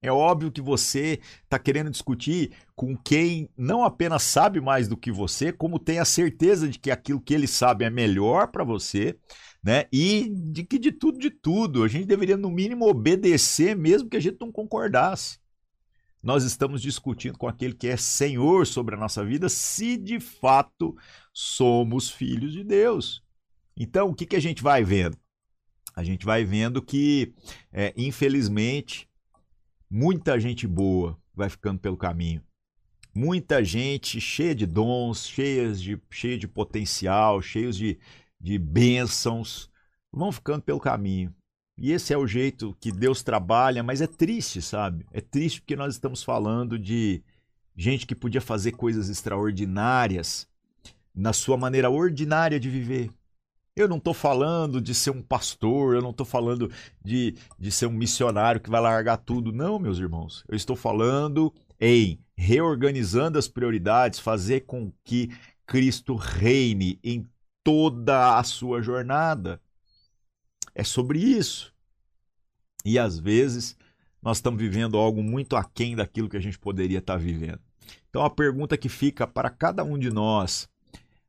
É 0.05 0.11
óbvio 0.11 0.51
que 0.51 0.61
você 0.61 1.19
está 1.43 1.57
querendo 1.57 1.89
discutir 1.89 2.51
com 2.75 2.95
quem 2.95 3.49
não 3.57 3.83
apenas 3.83 4.21
sabe 4.21 4.61
mais 4.61 4.87
do 4.87 4.95
que 4.95 5.11
você, 5.11 5.51
como 5.51 5.79
tem 5.79 5.97
a 5.97 6.05
certeza 6.05 6.69
de 6.69 6.77
que 6.77 6.91
aquilo 6.91 7.19
que 7.19 7.33
ele 7.33 7.47
sabe 7.47 7.85
é 7.85 7.89
melhor 7.89 8.49
para 8.49 8.63
você, 8.63 9.17
né? 9.63 9.85
E 9.91 10.29
de 10.29 10.63
que 10.63 10.77
de 10.77 10.91
tudo, 10.91 11.17
de 11.17 11.31
tudo, 11.31 11.83
a 11.83 11.87
gente 11.87 12.05
deveria 12.05 12.37
no 12.37 12.51
mínimo 12.51 12.87
obedecer, 12.87 13.75
mesmo 13.75 14.07
que 14.07 14.17
a 14.17 14.19
gente 14.19 14.37
não 14.39 14.51
concordasse. 14.51 15.39
Nós 16.21 16.43
estamos 16.43 16.83
discutindo 16.83 17.35
com 17.35 17.47
aquele 17.47 17.73
que 17.73 17.87
é 17.87 17.97
Senhor 17.97 18.67
sobre 18.67 18.93
a 18.93 18.99
nossa 18.99 19.25
vida, 19.25 19.49
se 19.49 19.97
de 19.97 20.19
fato 20.19 20.95
somos 21.33 22.11
filhos 22.11 22.53
de 22.53 22.63
Deus. 22.63 23.23
Então, 23.75 24.09
o 24.09 24.13
que, 24.13 24.27
que 24.27 24.35
a 24.35 24.41
gente 24.41 24.61
vai 24.61 24.83
vendo? 24.83 25.17
A 25.95 26.03
gente 26.03 26.27
vai 26.27 26.45
vendo 26.45 26.79
que, 26.79 27.33
é, 27.73 27.91
infelizmente, 27.97 29.09
Muita 29.97 30.37
gente 30.37 30.67
boa 30.67 31.17
vai 31.33 31.49
ficando 31.49 31.79
pelo 31.79 31.95
caminho. 31.95 32.41
Muita 33.13 33.63
gente 33.63 34.19
cheia 34.19 34.53
de 34.53 34.65
dons, 34.65 35.25
cheias 35.25 35.81
de, 35.81 35.97
cheia 36.11 36.37
de 36.37 36.49
potencial, 36.49 37.41
cheios 37.41 37.77
de, 37.77 37.97
de 38.37 38.59
bênçãos, 38.59 39.71
vão 40.11 40.33
ficando 40.33 40.63
pelo 40.63 40.81
caminho. 40.81 41.33
E 41.77 41.93
esse 41.93 42.13
é 42.13 42.17
o 42.17 42.27
jeito 42.27 42.75
que 42.77 42.91
Deus 42.91 43.23
trabalha, 43.23 43.81
mas 43.81 44.01
é 44.01 44.07
triste, 44.07 44.61
sabe? 44.61 45.05
É 45.13 45.21
triste 45.21 45.61
porque 45.61 45.77
nós 45.77 45.93
estamos 45.93 46.21
falando 46.21 46.77
de 46.77 47.23
gente 47.73 48.05
que 48.05 48.13
podia 48.13 48.41
fazer 48.41 48.73
coisas 48.73 49.07
extraordinárias 49.07 50.45
na 51.15 51.31
sua 51.31 51.55
maneira 51.55 51.89
ordinária 51.89 52.59
de 52.59 52.69
viver. 52.69 53.09
Eu 53.75 53.89
não 53.89 53.97
estou 53.97 54.13
falando 54.13 54.79
de 54.79 54.95
ser 54.95 55.09
um 55.09 55.21
pastor, 55.21 55.95
eu 55.95 56.01
não 56.01 56.11
estou 56.11 56.25
falando 56.25 56.71
de, 57.03 57.35
de 57.59 57.71
ser 57.71 57.87
um 57.87 57.91
missionário 57.91 58.61
que 58.61 58.69
vai 58.69 58.79
largar 58.79 59.17
tudo. 59.17 59.51
Não, 59.51 59.77
meus 59.77 59.99
irmãos. 59.99 60.45
Eu 60.47 60.55
estou 60.55 60.77
falando 60.77 61.53
em 61.79 62.17
reorganizando 62.37 63.37
as 63.37 63.49
prioridades, 63.49 64.19
fazer 64.19 64.61
com 64.61 64.93
que 65.03 65.29
Cristo 65.65 66.15
reine 66.15 66.97
em 67.03 67.27
toda 67.65 68.37
a 68.37 68.43
sua 68.43 68.81
jornada. 68.81 69.61
É 70.73 70.83
sobre 70.83 71.19
isso. 71.19 71.73
E 72.85 72.97
às 72.97 73.19
vezes 73.19 73.75
nós 74.21 74.37
estamos 74.37 74.59
vivendo 74.59 74.97
algo 74.97 75.21
muito 75.21 75.55
aquém 75.57 75.97
daquilo 75.97 76.29
que 76.29 76.37
a 76.37 76.41
gente 76.41 76.57
poderia 76.57 76.99
estar 76.99 77.17
vivendo. 77.17 77.59
Então 78.09 78.23
a 78.23 78.29
pergunta 78.29 78.77
que 78.77 78.87
fica 78.87 79.27
para 79.27 79.49
cada 79.49 79.83
um 79.83 79.97
de 79.97 80.09
nós 80.11 80.69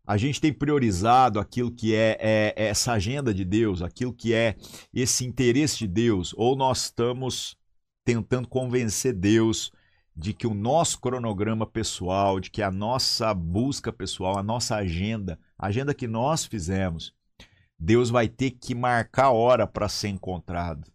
a 0.07 0.17
gente 0.17 0.41
tem 0.41 0.53
priorizado 0.53 1.41
aquilo 1.41 1.73
que 1.73 1.95
é, 1.95 2.17
é, 2.21 2.55
é, 2.57 2.69
essa 2.69 2.93
agenda 2.93 3.35
de 3.35 3.45
Deus, 3.45 3.83
aquilo 3.83 4.13
que 4.13 4.33
é 4.33 4.55
esse 4.95 5.27
interesse 5.27 5.79
de 5.79 5.89
Deus, 5.89 6.33
ou 6.37 6.55
nós 6.55 6.85
estamos 6.85 7.57
tentando 8.05 8.47
convencer 8.47 9.13
Deus 9.13 9.73
de 10.15 10.33
que 10.33 10.47
o 10.47 10.55
nosso 10.55 11.01
cronograma 11.01 11.67
pessoal, 11.67 12.39
de 12.39 12.51
que 12.51 12.63
a 12.63 12.71
nossa 12.71 13.35
busca 13.35 13.93
pessoal, 13.93 14.39
a 14.39 14.43
nossa 14.43 14.77
agenda, 14.77 15.39
a 15.59 15.67
agenda 15.67 15.93
que 15.93 16.07
nós 16.07 16.45
fizemos, 16.45 17.13
Deus 17.79 18.09
vai 18.09 18.29
ter 18.29 18.53
que 18.53 18.75
marcar 18.75 19.31
hora 19.33 19.67
para 19.67 19.89
ser 19.89 20.09
encontrado. 20.09 20.91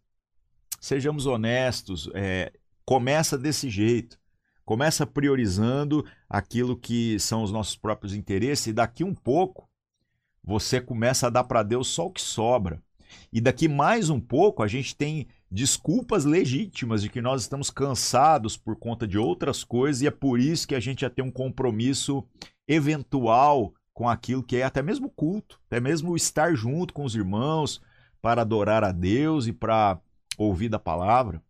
Sejamos 0.80 1.26
honestos, 1.28 2.10
é, 2.16 2.52
começa 2.86 3.38
desse 3.38 3.70
jeito. 3.70 4.20
Começa 4.66 5.06
priorizando 5.06 6.06
aquilo 6.30 6.78
que 6.78 7.20
são 7.20 7.44
os 7.44 7.52
nossos 7.52 7.76
próprios 7.76 8.14
interesses 8.14 8.68
e 8.68 8.74
daqui 8.74 9.04
um 9.04 9.14
pouco 9.14 9.70
você 10.44 10.80
começa 10.80 11.28
a 11.28 11.30
dar 11.30 11.44
para 11.44 11.64
Deus 11.64 11.88
só 11.88 12.08
o 12.08 12.12
que 12.12 12.22
sobra. 12.22 12.82
E 13.32 13.42
daqui 13.42 13.68
mais 13.68 14.10
um 14.10 14.20
pouco 14.20 14.64
a 14.64 14.68
gente 14.68 14.96
tem 14.96 15.28
desculpas 15.50 16.24
legítimas 16.24 17.02
de 17.02 17.10
que 17.10 17.22
nós 17.22 17.42
estamos 17.42 17.70
cansados 17.70 18.56
por 18.56 18.78
conta 18.78 19.06
de 19.08 19.18
outras 19.18 19.64
coisas 19.64 20.02
e 20.02 20.08
é 20.08 20.12
por 20.12 20.40
isso 20.40 20.68
que 20.68 20.76
a 20.76 20.80
gente 20.80 21.02
já 21.02 21.10
tem 21.10 21.24
um 21.24 21.32
compromisso 21.32 22.24
eventual 22.68 23.74
com 23.94 24.08
aquilo 24.08 24.42
que 24.42 24.56
é 24.58 24.64
até 24.64 24.82
mesmo 24.82 25.10
culto, 25.10 25.60
até 25.68 25.80
mesmo 25.80 26.16
estar 26.16 26.56
junto 26.56 26.94
com 26.94 27.04
os 27.04 27.16
irmãos 27.16 27.82
para 28.22 28.42
adorar 28.42 28.84
a 28.84 28.92
Deus 28.92 29.48
e 29.48 29.52
para 29.54 30.00
ouvir 30.38 30.70
da 30.70 30.80
palavra. 30.80 31.42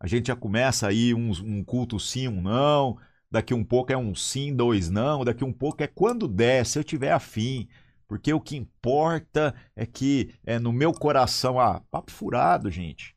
A 0.00 0.06
gente 0.06 0.28
já 0.28 0.36
começa 0.36 0.88
aí 0.88 1.12
um, 1.12 1.30
um 1.30 1.62
culto 1.62 2.00
sim, 2.00 2.26
um 2.26 2.40
não. 2.40 2.98
Daqui 3.30 3.52
um 3.52 3.62
pouco 3.62 3.92
é 3.92 3.96
um 3.96 4.14
sim, 4.14 4.56
dois 4.56 4.88
não. 4.88 5.24
Daqui 5.24 5.44
um 5.44 5.52
pouco 5.52 5.82
é 5.82 5.86
quando 5.86 6.26
der, 6.26 6.64
se 6.64 6.78
eu 6.78 6.82
tiver 6.82 7.12
afim. 7.12 7.68
Porque 8.08 8.32
o 8.32 8.40
que 8.40 8.56
importa 8.56 9.54
é 9.76 9.84
que 9.84 10.34
é 10.42 10.58
no 10.58 10.72
meu 10.72 10.92
coração. 10.92 11.60
Ah, 11.60 11.82
papo 11.90 12.10
furado, 12.10 12.70
gente. 12.70 13.14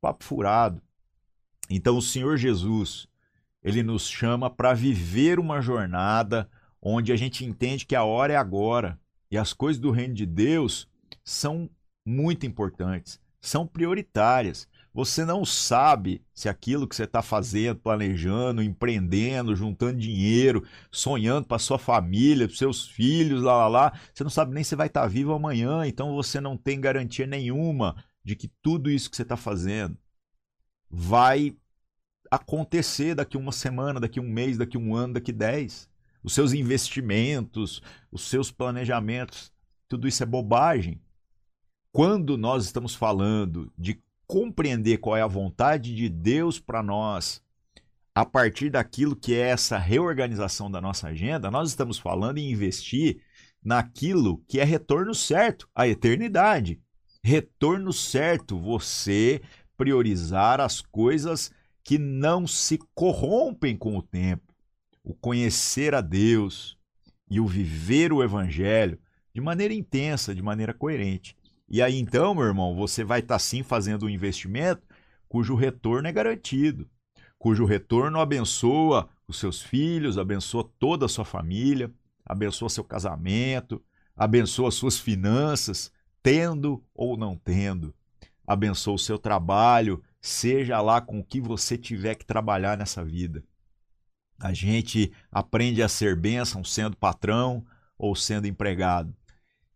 Papo 0.00 0.22
furado. 0.24 0.80
Então 1.68 1.98
o 1.98 2.02
Senhor 2.02 2.36
Jesus, 2.36 3.08
ele 3.62 3.82
nos 3.82 4.08
chama 4.08 4.48
para 4.48 4.72
viver 4.72 5.40
uma 5.40 5.60
jornada 5.60 6.48
onde 6.80 7.12
a 7.12 7.16
gente 7.16 7.44
entende 7.44 7.86
que 7.86 7.96
a 7.96 8.04
hora 8.04 8.34
é 8.34 8.36
agora 8.36 9.00
e 9.30 9.36
as 9.36 9.52
coisas 9.52 9.80
do 9.80 9.90
reino 9.90 10.14
de 10.14 10.26
Deus 10.26 10.88
são 11.24 11.68
muito 12.04 12.46
importantes, 12.46 13.18
são 13.40 13.66
prioritárias. 13.66 14.68
Você 14.94 15.24
não 15.24 15.44
sabe 15.44 16.24
se 16.32 16.48
aquilo 16.48 16.86
que 16.86 16.94
você 16.94 17.02
está 17.02 17.20
fazendo, 17.20 17.80
planejando, 17.80 18.62
empreendendo, 18.62 19.56
juntando 19.56 19.98
dinheiro, 19.98 20.64
sonhando 20.88 21.48
para 21.48 21.58
sua 21.58 21.80
família, 21.80 22.46
para 22.46 22.56
seus 22.56 22.86
filhos, 22.86 23.42
lá, 23.42 23.56
lá, 23.56 23.68
lá, 23.68 24.00
você 24.14 24.22
não 24.22 24.30
sabe 24.30 24.54
nem 24.54 24.62
se 24.62 24.76
vai 24.76 24.86
estar 24.86 25.02
tá 25.02 25.08
vivo 25.08 25.32
amanhã, 25.32 25.84
então 25.84 26.14
você 26.14 26.40
não 26.40 26.56
tem 26.56 26.80
garantia 26.80 27.26
nenhuma 27.26 27.96
de 28.22 28.36
que 28.36 28.46
tudo 28.62 28.88
isso 28.88 29.10
que 29.10 29.16
você 29.16 29.22
está 29.22 29.36
fazendo 29.36 29.98
vai 30.88 31.56
acontecer 32.30 33.16
daqui 33.16 33.36
uma 33.36 33.50
semana, 33.50 33.98
daqui 33.98 34.20
um 34.20 34.28
mês, 34.28 34.56
daqui 34.56 34.78
um 34.78 34.94
ano, 34.94 35.14
daqui 35.14 35.32
dez. 35.32 35.90
Os 36.22 36.32
seus 36.32 36.52
investimentos, 36.52 37.82
os 38.12 38.28
seus 38.28 38.52
planejamentos, 38.52 39.52
tudo 39.88 40.06
isso 40.06 40.22
é 40.22 40.26
bobagem. 40.26 41.00
Quando 41.90 42.38
nós 42.38 42.64
estamos 42.64 42.94
falando 42.94 43.72
de 43.76 44.00
compreender 44.34 44.98
qual 44.98 45.16
é 45.16 45.22
a 45.22 45.28
vontade 45.28 45.94
de 45.94 46.08
Deus 46.08 46.58
para 46.58 46.82
nós, 46.82 47.40
a 48.12 48.26
partir 48.26 48.68
daquilo 48.68 49.14
que 49.14 49.32
é 49.32 49.50
essa 49.50 49.78
reorganização 49.78 50.68
da 50.68 50.80
nossa 50.80 51.06
agenda, 51.06 51.52
nós 51.52 51.68
estamos 51.68 52.00
falando 52.00 52.38
em 52.38 52.50
investir 52.50 53.20
naquilo 53.64 54.42
que 54.48 54.58
é 54.58 54.64
retorno 54.64 55.14
certo, 55.14 55.70
a 55.72 55.86
eternidade. 55.86 56.80
Retorno 57.22 57.92
certo, 57.92 58.58
você 58.58 59.40
priorizar 59.76 60.60
as 60.60 60.80
coisas 60.80 61.52
que 61.84 61.96
não 61.96 62.44
se 62.44 62.80
corrompem 62.92 63.76
com 63.76 63.96
o 63.96 64.02
tempo. 64.02 64.52
O 65.04 65.14
conhecer 65.14 65.94
a 65.94 66.00
Deus 66.00 66.76
e 67.30 67.38
o 67.38 67.46
viver 67.46 68.12
o 68.12 68.20
evangelho 68.20 68.98
de 69.32 69.40
maneira 69.40 69.72
intensa, 69.72 70.34
de 70.34 70.42
maneira 70.42 70.74
coerente. 70.74 71.36
E 71.68 71.82
aí 71.82 71.98
então, 71.98 72.34
meu 72.34 72.44
irmão, 72.44 72.74
você 72.74 73.02
vai 73.02 73.20
estar 73.20 73.34
tá, 73.34 73.38
sim 73.38 73.62
fazendo 73.62 74.06
um 74.06 74.10
investimento 74.10 74.86
cujo 75.28 75.54
retorno 75.54 76.06
é 76.06 76.12
garantido, 76.12 76.88
cujo 77.36 77.64
retorno 77.64 78.20
abençoa 78.20 79.08
os 79.26 79.38
seus 79.38 79.60
filhos, 79.60 80.18
abençoa 80.18 80.70
toda 80.78 81.06
a 81.06 81.08
sua 81.08 81.24
família, 81.24 81.92
abençoa 82.24 82.68
seu 82.68 82.84
casamento, 82.84 83.82
abençoa 84.14 84.70
suas 84.70 84.98
finanças, 84.98 85.90
tendo 86.22 86.84
ou 86.94 87.16
não 87.16 87.36
tendo, 87.36 87.94
abençoa 88.46 88.94
o 88.94 88.98
seu 88.98 89.18
trabalho, 89.18 90.02
seja 90.20 90.80
lá 90.80 91.00
com 91.00 91.18
o 91.18 91.24
que 91.24 91.40
você 91.40 91.76
tiver 91.76 92.14
que 92.14 92.24
trabalhar 92.24 92.78
nessa 92.78 93.04
vida. 93.04 93.42
A 94.38 94.52
gente 94.52 95.12
aprende 95.30 95.82
a 95.82 95.88
ser 95.88 96.16
bênção 96.16 96.62
sendo 96.64 96.96
patrão 96.96 97.64
ou 97.98 98.14
sendo 98.14 98.46
empregado. 98.46 99.14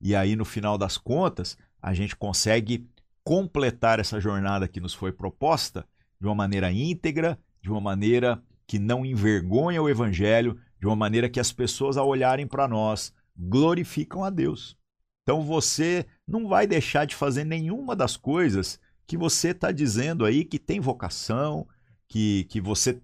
E 0.00 0.14
aí, 0.14 0.36
no 0.36 0.44
final 0.44 0.78
das 0.78 0.96
contas, 0.96 1.56
a 1.80 1.94
gente 1.94 2.16
consegue 2.16 2.88
completar 3.22 4.00
essa 4.00 4.20
jornada 4.20 4.66
que 4.66 4.80
nos 4.80 4.94
foi 4.94 5.12
proposta 5.12 5.86
de 6.20 6.26
uma 6.26 6.34
maneira 6.34 6.72
íntegra, 6.72 7.38
de 7.60 7.70
uma 7.70 7.80
maneira 7.80 8.42
que 8.66 8.78
não 8.78 9.04
envergonha 9.04 9.82
o 9.82 9.88
evangelho, 9.88 10.58
de 10.80 10.86
uma 10.86 10.96
maneira 10.96 11.28
que 11.28 11.40
as 11.40 11.52
pessoas, 11.52 11.96
ao 11.96 12.08
olharem 12.08 12.46
para 12.46 12.68
nós, 12.68 13.12
glorificam 13.36 14.24
a 14.24 14.30
Deus. 14.30 14.76
Então 15.22 15.42
você 15.42 16.06
não 16.26 16.48
vai 16.48 16.66
deixar 16.66 17.04
de 17.04 17.14
fazer 17.14 17.44
nenhuma 17.44 17.94
das 17.94 18.16
coisas 18.16 18.80
que 19.06 19.16
você 19.16 19.50
está 19.50 19.70
dizendo 19.72 20.24
aí 20.24 20.44
que 20.44 20.58
tem 20.58 20.80
vocação, 20.80 21.66
que, 22.08 22.44
que 22.44 22.60
você 22.60 23.00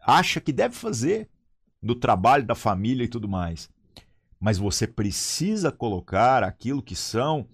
acha 0.00 0.40
que 0.40 0.52
deve 0.52 0.74
fazer 0.74 1.28
do 1.82 1.94
trabalho, 1.94 2.44
da 2.44 2.54
família 2.54 3.04
e 3.04 3.08
tudo 3.08 3.28
mais. 3.28 3.70
Mas 4.38 4.58
você 4.58 4.86
precisa 4.86 5.72
colocar 5.72 6.42
aquilo 6.42 6.82
que 6.82 6.94
são 6.94 7.46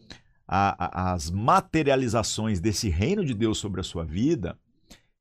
a, 0.46 1.10
a, 1.10 1.12
as 1.12 1.30
materializações 1.30 2.60
desse 2.60 2.88
reino 2.88 3.24
de 3.24 3.34
Deus 3.34 3.58
sobre 3.58 3.80
a 3.80 3.84
sua 3.84 4.04
vida 4.04 4.58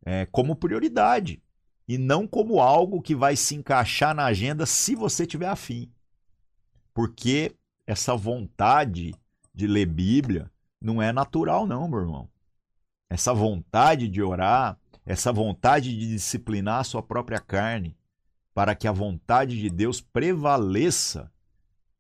é, 0.06 0.26
como 0.32 0.56
prioridade 0.56 1.42
e 1.88 1.98
não 1.98 2.28
como 2.28 2.60
algo 2.60 3.02
que 3.02 3.16
vai 3.16 3.36
se 3.36 3.56
encaixar 3.56 4.16
na 4.16 4.26
agenda 4.26 4.66
se 4.66 4.96
você 4.96 5.26
tiver 5.26 5.48
afim. 5.48 5.92
Porque 6.94 7.56
essa 7.86 8.16
vontade 8.16 9.14
de 9.54 9.68
ler 9.68 9.86
Bíblia 9.86 10.50
não 10.82 11.02
é 11.02 11.12
natural, 11.12 11.68
não, 11.68 11.88
meu 11.88 12.00
irmão. 12.00 12.30
Essa 13.10 13.34
vontade 13.34 14.08
de 14.08 14.22
orar, 14.22 14.78
essa 15.06 15.32
vontade 15.32 15.96
de 15.96 16.08
disciplinar 16.08 16.80
a 16.80 16.84
sua 16.84 17.04
própria 17.04 17.40
carne, 17.40 17.96
para 18.54 18.76
que 18.76 18.88
a 18.88 18.92
vontade 18.92 19.60
de 19.60 19.70
Deus 19.70 20.02
prevaleça 20.02 21.32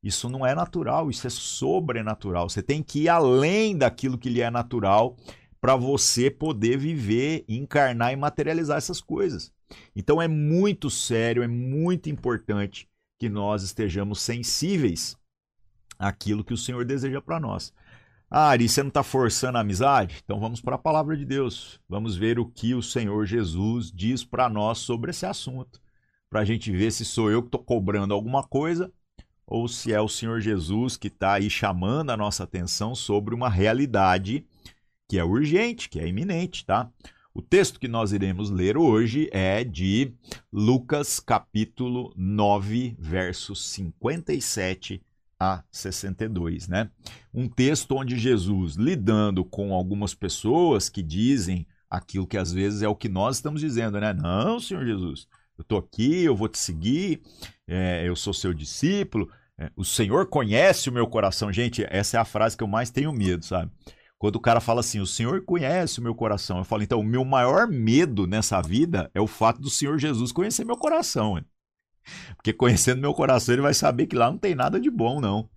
isso 0.03 0.27
não 0.29 0.45
é 0.45 0.55
natural, 0.55 1.09
isso 1.09 1.27
é 1.27 1.29
sobrenatural. 1.29 2.49
Você 2.49 2.63
tem 2.63 2.81
que 2.81 3.01
ir 3.01 3.09
além 3.09 3.77
daquilo 3.77 4.17
que 4.17 4.29
lhe 4.29 4.41
é 4.41 4.49
natural 4.49 5.15
para 5.59 5.75
você 5.75 6.31
poder 6.31 6.77
viver, 6.77 7.45
encarnar 7.47 8.11
e 8.11 8.15
materializar 8.15 8.77
essas 8.77 8.99
coisas. 8.99 9.53
Então 9.95 10.21
é 10.21 10.27
muito 10.27 10.89
sério, 10.89 11.43
é 11.43 11.47
muito 11.47 12.09
importante 12.09 12.89
que 13.19 13.29
nós 13.29 13.61
estejamos 13.61 14.19
sensíveis 14.21 15.15
àquilo 15.99 16.43
que 16.43 16.53
o 16.53 16.57
Senhor 16.57 16.83
deseja 16.83 17.21
para 17.21 17.39
nós. 17.39 17.71
Ah, 18.27 18.47
Ari, 18.47 18.67
você 18.67 18.81
não 18.81 18.87
está 18.87 19.03
forçando 19.03 19.57
a 19.57 19.61
amizade? 19.61 20.21
Então 20.23 20.39
vamos 20.39 20.61
para 20.61 20.75
a 20.75 20.79
palavra 20.79 21.15
de 21.15 21.25
Deus. 21.25 21.79
Vamos 21.87 22.15
ver 22.15 22.39
o 22.39 22.45
que 22.45 22.73
o 22.73 22.81
Senhor 22.81 23.25
Jesus 23.25 23.91
diz 23.91 24.23
para 24.23 24.49
nós 24.49 24.79
sobre 24.79 25.11
esse 25.11 25.25
assunto. 25.25 25.79
Para 26.29 26.39
a 26.39 26.45
gente 26.45 26.71
ver 26.71 26.91
se 26.91 27.05
sou 27.05 27.29
eu 27.29 27.41
que 27.41 27.49
estou 27.49 27.63
cobrando 27.63 28.13
alguma 28.13 28.41
coisa 28.41 28.91
ou 29.51 29.67
se 29.67 29.91
é 29.91 29.99
o 29.99 30.07
Senhor 30.07 30.39
Jesus 30.39 30.95
que 30.95 31.09
está 31.09 31.33
aí 31.33 31.49
chamando 31.49 32.09
a 32.09 32.15
nossa 32.15 32.45
atenção 32.45 32.95
sobre 32.95 33.35
uma 33.35 33.49
realidade 33.49 34.45
que 35.09 35.19
é 35.19 35.25
urgente, 35.25 35.89
que 35.89 35.99
é 35.99 36.07
iminente, 36.07 36.65
tá? 36.65 36.89
O 37.33 37.41
texto 37.41 37.77
que 37.77 37.89
nós 37.89 38.13
iremos 38.13 38.49
ler 38.49 38.77
hoje 38.77 39.29
é 39.29 39.61
de 39.65 40.13
Lucas 40.53 41.19
capítulo 41.19 42.13
9, 42.15 42.95
versos 42.97 43.65
57 43.71 45.03
a 45.37 45.61
62, 45.69 46.69
né? 46.69 46.89
Um 47.33 47.49
texto 47.49 47.97
onde 47.97 48.17
Jesus, 48.17 48.75
lidando 48.75 49.43
com 49.43 49.73
algumas 49.73 50.13
pessoas 50.13 50.87
que 50.87 51.03
dizem 51.03 51.67
aquilo 51.89 52.25
que 52.25 52.37
às 52.37 52.53
vezes 52.53 52.81
é 52.81 52.87
o 52.87 52.95
que 52.95 53.09
nós 53.09 53.35
estamos 53.35 53.59
dizendo, 53.59 53.99
né? 53.99 54.13
Não, 54.13 54.61
Senhor 54.61 54.85
Jesus, 54.85 55.27
eu 55.57 55.63
estou 55.63 55.77
aqui, 55.77 56.23
eu 56.23 56.35
vou 56.35 56.47
te 56.47 56.57
seguir, 56.57 57.21
é, 57.71 58.07
eu 58.07 58.15
sou 58.15 58.34
seu 58.34 58.53
discípulo, 58.53 59.31
é, 59.57 59.71
o 59.75 59.86
Senhor 59.86 60.27
conhece 60.27 60.89
o 60.89 60.93
meu 60.93 61.07
coração. 61.07 61.51
Gente, 61.53 61.86
essa 61.89 62.17
é 62.17 62.19
a 62.19 62.25
frase 62.25 62.57
que 62.57 62.63
eu 62.63 62.67
mais 62.67 62.89
tenho 62.89 63.13
medo, 63.13 63.45
sabe? 63.45 63.71
Quando 64.17 64.36
o 64.36 64.41
cara 64.41 64.60
fala 64.60 64.81
assim, 64.81 64.99
o 64.99 65.05
Senhor 65.07 65.43
conhece 65.45 65.99
o 65.99 66.03
meu 66.03 66.13
coração. 66.13 66.57
Eu 66.57 66.63
falo, 66.65 66.84
então, 66.84 66.99
o 66.99 67.03
meu 67.03 67.23
maior 67.23 67.67
medo 67.67 68.27
nessa 68.27 68.62
vida 68.62 69.10
é 69.13 69.21
o 69.21 69.25
fato 69.25 69.62
do 69.62 69.69
Senhor 69.69 69.97
Jesus 69.97 70.31
conhecer 70.31 70.65
meu 70.65 70.77
coração. 70.77 71.38
Hein? 71.38 71.45
Porque 72.36 72.51
conhecendo 72.51 73.01
meu 73.01 73.13
coração, 73.13 73.53
ele 73.55 73.62
vai 73.62 73.73
saber 73.73 74.05
que 74.05 74.15
lá 74.15 74.29
não 74.29 74.38
tem 74.38 74.53
nada 74.53 74.79
de 74.79 74.91
bom, 74.91 75.21
não. 75.21 75.49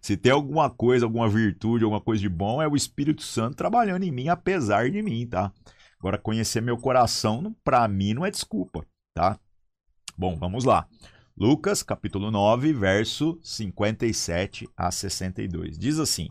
Se 0.00 0.16
tem 0.16 0.32
alguma 0.32 0.70
coisa, 0.70 1.04
alguma 1.04 1.28
virtude, 1.28 1.84
alguma 1.84 2.00
coisa 2.00 2.22
de 2.22 2.28
bom, 2.28 2.62
é 2.62 2.68
o 2.68 2.76
Espírito 2.76 3.22
Santo 3.22 3.56
trabalhando 3.56 4.04
em 4.04 4.12
mim, 4.12 4.28
apesar 4.28 4.90
de 4.90 5.02
mim, 5.02 5.26
tá? 5.26 5.52
Agora, 5.98 6.16
conhecer 6.16 6.62
meu 6.62 6.78
coração, 6.78 7.54
para 7.62 7.86
mim, 7.88 8.14
não 8.14 8.24
é 8.24 8.30
desculpa, 8.30 8.86
tá? 9.12 9.38
Bom, 10.20 10.36
vamos 10.36 10.64
lá. 10.64 10.86
Lucas, 11.34 11.82
capítulo 11.82 12.30
9, 12.30 12.74
verso 12.74 13.40
57 13.42 14.68
a 14.76 14.90
62. 14.90 15.78
Diz 15.78 15.98
assim: 15.98 16.28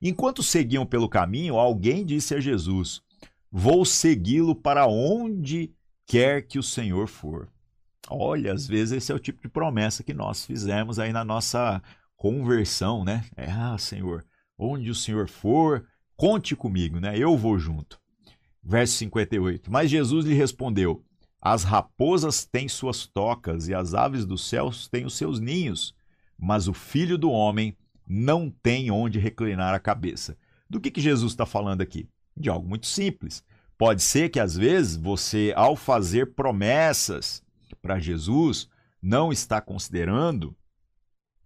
Enquanto 0.00 0.42
seguiam 0.42 0.86
pelo 0.86 1.06
caminho, 1.06 1.58
alguém 1.58 2.02
disse 2.02 2.34
a 2.34 2.40
Jesus: 2.40 3.02
Vou 3.52 3.84
segui-lo 3.84 4.54
para 4.54 4.86
onde 4.86 5.70
quer 6.06 6.46
que 6.46 6.58
o 6.58 6.62
Senhor 6.62 7.08
for. 7.08 7.50
Olha, 8.08 8.54
às 8.54 8.66
vezes 8.66 8.92
esse 8.92 9.12
é 9.12 9.14
o 9.14 9.20
tipo 9.20 9.42
de 9.42 9.50
promessa 9.50 10.02
que 10.02 10.14
nós 10.14 10.46
fizemos 10.46 10.98
aí 10.98 11.12
na 11.12 11.22
nossa 11.22 11.82
conversão, 12.16 13.04
né? 13.04 13.26
É, 13.36 13.50
ah, 13.50 13.76
Senhor, 13.76 14.24
onde 14.56 14.88
o 14.88 14.94
Senhor 14.94 15.28
for, 15.28 15.86
conte 16.16 16.56
comigo, 16.56 16.98
né? 16.98 17.18
Eu 17.18 17.36
vou 17.36 17.58
junto. 17.58 18.00
Verso 18.64 18.94
58. 18.94 19.70
Mas 19.70 19.90
Jesus 19.90 20.24
lhe 20.24 20.32
respondeu: 20.32 21.04
as 21.40 21.64
raposas 21.64 22.44
têm 22.44 22.68
suas 22.68 23.06
tocas 23.06 23.68
e 23.68 23.74
as 23.74 23.94
aves 23.94 24.26
dos 24.26 24.46
céus 24.46 24.88
têm 24.88 25.06
os 25.06 25.14
seus 25.14 25.40
ninhos, 25.40 25.94
mas 26.38 26.68
o 26.68 26.74
filho 26.74 27.16
do 27.16 27.30
homem 27.30 27.76
não 28.06 28.50
tem 28.50 28.90
onde 28.90 29.18
reclinar 29.18 29.74
a 29.74 29.80
cabeça. 29.80 30.36
Do 30.68 30.80
que, 30.80 30.90
que 30.90 31.00
Jesus 31.00 31.32
está 31.32 31.46
falando 31.46 31.80
aqui? 31.80 32.08
De 32.36 32.50
algo 32.50 32.68
muito 32.68 32.86
simples. 32.86 33.42
Pode 33.78 34.02
ser 34.02 34.28
que 34.28 34.38
às 34.38 34.56
vezes 34.56 34.96
você, 34.96 35.52
ao 35.56 35.74
fazer 35.74 36.34
promessas 36.34 37.42
para 37.80 37.98
Jesus, 37.98 38.68
não 39.00 39.32
está 39.32 39.60
considerando 39.60 40.54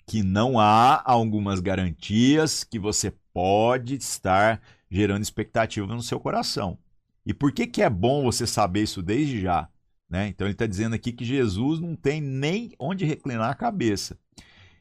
que 0.07 0.23
não 0.23 0.59
há 0.59 1.03
algumas 1.05 1.61
garantias 1.61 2.65
que 2.65 2.79
você 2.79 3.13
pode 3.33 3.95
estar 3.95 4.61
gerando 4.91 5.23
expectativa 5.23 5.87
no 5.87 6.03
seu 6.03 6.19
coração. 6.19 6.79
E 7.25 7.33
por 7.33 7.53
que, 7.53 7.67
que 7.67 7.83
é 7.83 7.89
bom 7.89 8.23
você 8.23 8.47
saber 8.47 8.83
isso 8.83 9.03
desde 9.03 9.41
já? 9.41 9.69
Né? 10.15 10.29
Então 10.29 10.47
ele 10.47 10.55
está 10.55 10.65
dizendo 10.65 10.95
aqui 10.95 11.11
que 11.11 11.25
Jesus 11.25 11.81
não 11.81 11.97
tem 11.97 12.21
nem 12.21 12.71
onde 12.79 13.05
reclinar 13.05 13.51
a 13.51 13.55
cabeça. 13.55 14.17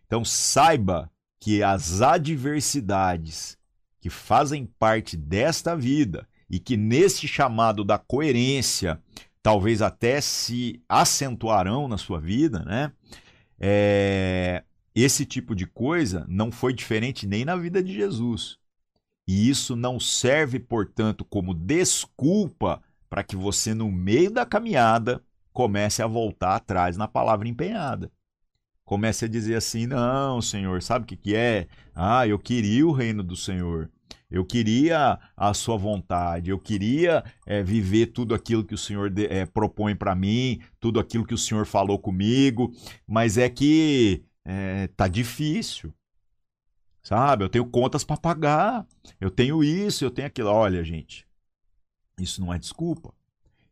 Então 0.06 0.24
saiba 0.24 1.10
que 1.40 1.64
as 1.64 2.04
adversidades 2.04 3.58
que 4.00 4.12
fazem 4.12 4.68
parte 4.78 5.18
desta 5.18 5.76
vida 5.76 6.28
e 6.48 6.60
que 6.60 6.78
nesse 6.78 7.28
chamado 7.28 7.84
da 7.84 7.98
coerência 7.98 9.02
talvez 9.42 9.82
até 9.82 10.22
se 10.22 10.80
acentuarão 10.88 11.88
na 11.88 11.98
sua 11.98 12.20
vida, 12.20 12.60
né? 12.60 12.92
É, 13.60 14.64
esse 14.94 15.26
tipo 15.26 15.56
de 15.56 15.66
coisa 15.66 16.28
não 16.30 16.52
foi 16.52 16.74
diferente 16.76 17.26
nem 17.26 17.44
na 17.44 17.56
vida 17.56 17.82
de 17.82 17.92
Jesus. 17.92 18.60
E 19.28 19.50
isso 19.50 19.76
não 19.76 20.00
serve, 20.00 20.60
portanto, 20.60 21.26
como 21.26 21.56
desculpa 21.56 22.84
para 23.14 23.24
que 23.24 23.36
você, 23.36 23.76
no 23.76 23.92
meio 23.92 24.32
da 24.32 24.44
caminhada, 24.44 25.24
comece 25.52 26.02
a 26.02 26.08
voltar 26.08 26.56
atrás 26.56 26.98
na 26.98 27.08
palavra 27.08 27.48
empenhada. 27.48 28.12
Comece 28.84 29.26
a 29.26 29.28
dizer 29.28 29.54
assim: 29.54 29.86
não, 29.86 30.42
Senhor, 30.42 30.82
sabe 30.82 31.04
o 31.04 31.08
que, 31.08 31.16
que 31.16 31.36
é? 31.36 31.68
Ah, 31.94 32.28
eu 32.28 32.40
queria 32.40 32.88
o 32.88 32.92
reino 32.92 33.22
do 33.22 33.36
Senhor. 33.36 33.92
Eu 34.32 34.44
queria 34.44 35.20
a 35.38 35.54
sua 35.54 35.78
vontade, 35.78 36.50
eu 36.50 36.58
queria 36.58 37.24
é, 37.46 37.62
viver 37.62 38.08
tudo 38.08 38.34
aquilo 38.34 38.64
que 38.64 38.74
o 38.74 38.80
Senhor 38.80 39.12
de, 39.12 39.28
é, 39.28 39.46
propõe 39.46 39.96
para 39.96 40.16
mim, 40.16 40.60
tudo 40.80 41.00
aquilo 41.00 41.24
que 41.24 41.36
o 41.36 41.38
Senhor 41.38 41.68
falou 41.68 42.00
comigo, 42.00 42.74
mas 43.06 43.38
é 43.38 43.48
que 43.48 44.24
é, 44.44 44.88
tá 44.88 45.08
difícil, 45.08 45.94
sabe? 47.04 47.44
Eu 47.44 47.50
tenho 47.50 47.66
contas 47.68 48.04
para 48.04 48.18
pagar, 48.18 48.88
eu 49.22 49.30
tenho 49.30 49.64
isso, 49.64 50.04
eu 50.04 50.10
tenho 50.10 50.28
aquilo. 50.28 50.50
Olha, 50.50 50.84
gente, 50.84 51.28
isso 52.24 52.42
não 52.42 52.54
é 52.54 52.58
desculpa. 52.58 53.14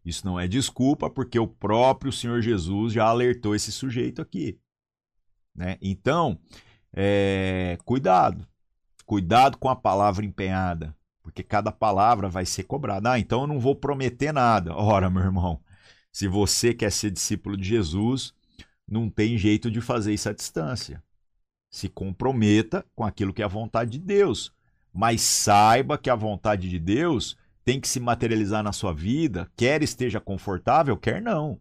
Isso 0.04 0.26
não 0.26 0.40
é 0.40 0.48
desculpa 0.48 1.10
porque 1.10 1.40
o 1.40 1.48
próprio 1.48 2.12
Senhor 2.12 2.42
Jesus 2.42 2.94
já 2.94 3.06
alertou 3.06 3.56
esse 3.56 3.72
sujeito 3.72 4.22
aqui. 4.22 4.60
Né? 5.56 5.78
Então, 5.82 6.40
é, 6.94 7.78
cuidado. 7.86 8.48
Cuidado 9.06 9.58
com 9.58 9.70
a 9.70 9.76
palavra 9.76 10.26
empenhada, 10.26 10.96
porque 11.22 11.44
cada 11.44 11.72
palavra 11.72 12.30
vai 12.30 12.46
ser 12.46 12.64
cobrada. 12.64 13.12
Ah, 13.12 13.20
então 13.20 13.42
eu 13.42 13.48
não 13.48 13.60
vou 13.60 13.76
prometer 13.76 14.32
nada. 14.32 14.74
Ora, 14.78 15.10
meu 15.10 15.24
irmão, 15.24 15.62
se 16.12 16.28
você 16.28 16.74
quer 16.74 16.92
ser 16.92 17.12
discípulo 17.12 17.58
de 17.58 17.68
Jesus, 17.68 18.34
não 18.88 19.10
tem 19.10 19.38
jeito 19.38 19.70
de 19.70 19.82
fazer 19.82 20.14
isso 20.14 20.30
à 20.30 20.34
distância. 20.34 21.04
Se 21.70 21.88
comprometa 21.88 22.86
com 22.96 23.04
aquilo 23.04 23.34
que 23.34 23.42
é 23.42 23.46
a 23.46 23.50
vontade 23.50 23.92
de 23.92 24.00
Deus, 24.00 24.54
mas 24.94 25.22
saiba 25.22 25.98
que 25.98 26.10
a 26.10 26.16
vontade 26.16 26.70
de 26.70 26.80
Deus 26.80 27.38
tem 27.64 27.80
que 27.80 27.88
se 27.88 28.00
materializar 28.00 28.64
na 28.64 28.72
sua 28.72 28.94
vida, 28.94 29.52
quer 29.56 29.84
esteja 29.84 30.20
confortável, 30.20 30.98
quer 30.98 31.22
não. 31.22 31.60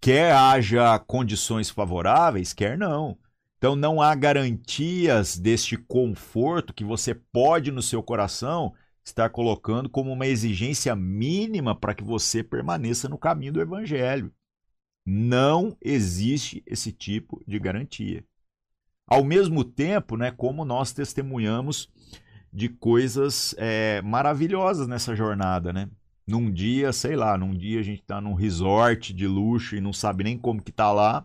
Quer 0.00 0.32
haja 0.32 0.98
condições 0.98 1.70
favoráveis, 1.70 2.52
quer 2.52 2.78
não. 2.78 3.18
Então 3.58 3.74
não 3.74 4.00
há 4.00 4.14
garantias 4.14 5.38
deste 5.38 5.76
conforto 5.76 6.74
que 6.74 6.84
você 6.84 7.14
pode 7.14 7.70
no 7.70 7.82
seu 7.82 8.02
coração 8.02 8.74
estar 9.04 9.30
colocando 9.30 9.88
como 9.88 10.12
uma 10.12 10.26
exigência 10.26 10.94
mínima 10.94 11.74
para 11.74 11.94
que 11.94 12.04
você 12.04 12.42
permaneça 12.42 13.08
no 13.08 13.18
caminho 13.18 13.52
do 13.52 13.60
evangelho. 13.60 14.32
Não 15.04 15.76
existe 15.80 16.62
esse 16.66 16.90
tipo 16.92 17.42
de 17.46 17.58
garantia. 17.58 18.24
Ao 19.06 19.22
mesmo 19.22 19.62
tempo, 19.62 20.16
né, 20.16 20.32
como 20.32 20.64
nós 20.64 20.92
testemunhamos 20.92 21.88
de 22.56 22.70
coisas 22.70 23.54
é, 23.58 24.00
maravilhosas 24.02 24.88
nessa 24.88 25.14
jornada, 25.14 25.72
né? 25.72 25.88
Num 26.26 26.50
dia, 26.50 26.92
sei 26.92 27.14
lá, 27.14 27.36
num 27.36 27.54
dia 27.54 27.80
a 27.80 27.82
gente 27.82 28.00
está 28.00 28.20
num 28.20 28.34
resort 28.34 29.12
de 29.12 29.26
luxo 29.26 29.76
e 29.76 29.80
não 29.80 29.92
sabe 29.92 30.24
nem 30.24 30.38
como 30.38 30.62
que 30.62 30.72
tá 30.72 30.90
lá 30.90 31.24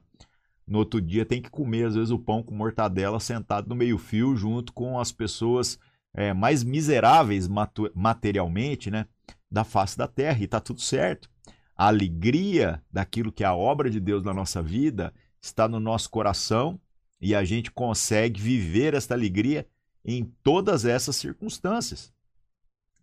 no 0.72 0.80
outro 0.80 1.02
dia 1.02 1.26
tem 1.26 1.42
que 1.42 1.50
comer, 1.50 1.88
às 1.88 1.96
vezes, 1.96 2.12
o 2.12 2.18
pão 2.18 2.42
com 2.42 2.56
mortadela 2.56 3.20
sentado 3.20 3.68
no 3.68 3.76
meio-fio, 3.76 4.38
junto 4.38 4.72
com 4.72 4.98
as 4.98 5.12
pessoas 5.12 5.78
é, 6.14 6.34
mais 6.34 6.64
miseráveis 6.64 7.46
materialmente, 7.94 8.90
né? 8.90 9.06
Da 9.52 9.66
face 9.66 9.98
da 9.98 10.08
terra, 10.08 10.40
e 10.40 10.46
está 10.46 10.62
tudo 10.62 10.80
certo. 10.80 11.30
A 11.76 11.88
alegria 11.88 12.82
daquilo 12.90 13.34
que 13.34 13.44
é 13.44 13.48
a 13.48 13.54
obra 13.54 13.90
de 13.90 14.00
Deus 14.00 14.24
na 14.24 14.34
nossa 14.34 14.62
vida 14.62 15.14
está 15.42 15.68
no 15.68 15.78
nosso 15.78 16.10
coração 16.10 16.80
e 17.20 17.36
a 17.36 17.44
gente 17.44 17.70
consegue 17.70 18.40
viver 18.40 18.94
esta 18.94 19.14
alegria 19.14 19.68
em 20.04 20.26
todas 20.44 20.86
essas 20.86 21.16
circunstâncias. 21.16 22.12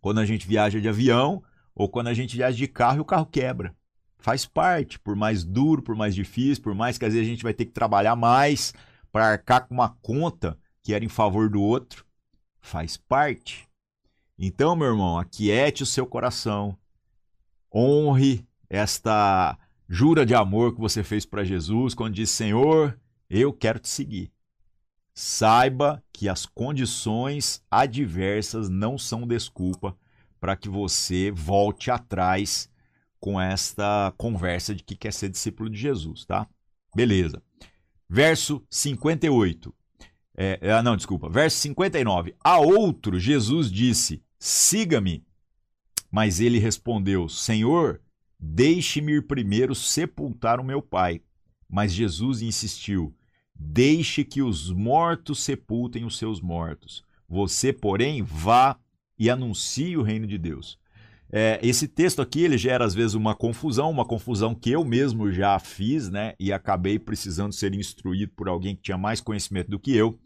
Quando 0.01 0.19
a 0.19 0.25
gente 0.25 0.47
viaja 0.47 0.79
de 0.79 0.87
avião 0.87 1.43
ou 1.75 1.89
quando 1.89 2.07
a 2.07 2.13
gente 2.13 2.35
viaja 2.35 2.57
de 2.57 2.67
carro 2.67 2.97
e 2.97 3.01
o 3.01 3.05
carro 3.05 3.25
quebra 3.25 3.75
faz 4.19 4.45
parte, 4.45 4.99
por 4.99 5.15
mais 5.15 5.43
duro, 5.43 5.81
por 5.81 5.95
mais 5.95 6.13
difícil, 6.13 6.61
por 6.61 6.75
mais 6.75 6.97
que 6.97 7.05
às 7.05 7.13
vezes 7.13 7.27
a 7.27 7.31
gente 7.31 7.43
vai 7.43 7.53
ter 7.53 7.65
que 7.65 7.71
trabalhar 7.71 8.15
mais 8.15 8.73
para 9.11 9.27
arcar 9.27 9.67
com 9.67 9.73
uma 9.73 9.89
conta 10.01 10.57
que 10.83 10.93
era 10.93 11.03
em 11.03 11.09
favor 11.09 11.49
do 11.49 11.61
outro, 11.61 12.05
faz 12.59 12.97
parte. 12.97 13.67
Então, 14.37 14.75
meu 14.75 14.87
irmão, 14.87 15.17
aquiete 15.17 15.83
o 15.83 15.85
seu 15.85 16.05
coração, 16.05 16.77
honre 17.73 18.45
esta 18.69 19.57
jura 19.87 20.25
de 20.25 20.35
amor 20.35 20.73
que 20.73 20.79
você 20.79 21.03
fez 21.03 21.25
para 21.25 21.43
Jesus 21.43 21.93
quando 21.95 22.13
disse: 22.13 22.33
Senhor, 22.33 22.99
eu 23.29 23.51
quero 23.51 23.79
te 23.79 23.89
seguir. 23.89 24.31
Saiba 25.13 26.03
que 26.13 26.29
as 26.29 26.45
condições 26.45 27.63
adversas 27.69 28.69
não 28.69 28.97
são 28.97 29.27
desculpa 29.27 29.97
para 30.39 30.55
que 30.55 30.69
você 30.69 31.31
volte 31.31 31.91
atrás 31.91 32.69
com 33.19 33.39
esta 33.39 34.13
conversa 34.17 34.73
de 34.73 34.83
que 34.83 34.95
quer 34.95 35.11
ser 35.11 35.29
discípulo 35.29 35.69
de 35.69 35.77
Jesus, 35.77 36.25
tá? 36.25 36.47
Beleza. 36.95 37.43
Verso 38.09 38.65
58. 38.69 39.73
É, 40.35 40.57
é, 40.61 40.81
não, 40.81 40.95
desculpa. 40.95 41.29
Verso 41.29 41.57
59. 41.57 42.33
A 42.41 42.59
outro, 42.59 43.19
Jesus 43.19 43.69
disse: 43.69 44.23
Siga-me. 44.39 45.25
Mas 46.09 46.39
ele 46.39 46.59
respondeu: 46.59 47.27
Senhor, 47.27 48.01
deixe-me 48.39 49.13
ir 49.13 49.27
primeiro 49.27 49.75
sepultar 49.75 50.59
o 50.59 50.63
meu 50.63 50.81
pai. 50.81 51.21
Mas 51.69 51.93
Jesus 51.93 52.41
insistiu: 52.41 53.13
Deixe 53.61 54.23
que 54.23 54.41
os 54.41 54.71
mortos 54.71 55.43
sepultem 55.43 56.05
os 56.05 56.17
seus 56.17 56.39
mortos. 56.39 57.03
Você, 57.27 57.73
porém, 57.73 58.23
vá 58.23 58.77
e 59.17 59.29
anuncie 59.29 59.97
o 59.97 60.01
reino 60.01 60.25
de 60.25 60.37
Deus. 60.37 60.79
É, 61.31 61.59
esse 61.61 61.87
texto 61.87 62.21
aqui 62.21 62.41
ele 62.41 62.57
gera 62.57 62.85
às 62.85 62.95
vezes 62.95 63.13
uma 63.13 63.35
confusão, 63.35 63.91
uma 63.91 64.05
confusão 64.05 64.55
que 64.55 64.71
eu 64.71 64.83
mesmo 64.83 65.31
já 65.31 65.59
fiz, 65.59 66.09
né? 66.09 66.33
E 66.39 66.53
acabei 66.53 66.97
precisando 66.97 67.53
ser 67.53 67.75
instruído 67.75 68.31
por 68.35 68.47
alguém 68.47 68.75
que 68.75 68.81
tinha 68.81 68.97
mais 68.97 69.19
conhecimento 69.19 69.69
do 69.69 69.77
que 69.77 69.95
eu. 69.95 70.17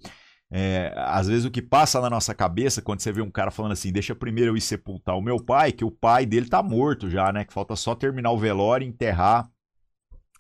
É, 0.50 0.94
às 0.96 1.28
vezes 1.28 1.44
o 1.44 1.52
que 1.52 1.62
passa 1.62 2.00
na 2.00 2.12
nossa 2.12 2.36
cabeça 2.36 2.82
quando 2.82 3.00
você 3.00 3.12
vê 3.12 3.22
um 3.22 3.32
cara 3.32 3.50
falando 3.50 3.72
assim, 3.72 3.92
deixa 3.92 4.14
primeiro 4.14 4.52
eu 4.52 4.58
ir 4.58 4.62
sepultar 4.62 5.18
o 5.18 5.22
meu 5.22 5.44
pai, 5.44 5.72
que 5.72 5.84
o 5.84 5.90
pai 5.90 6.26
dele 6.28 6.48
tá 6.48 6.62
morto 6.62 7.10
já, 7.10 7.34
né? 7.34 7.44
Que 7.44 7.52
falta 7.52 7.76
só 7.76 7.96
terminar 7.96 8.32
o 8.32 8.38
velório, 8.38 8.88
enterrar 8.88 9.50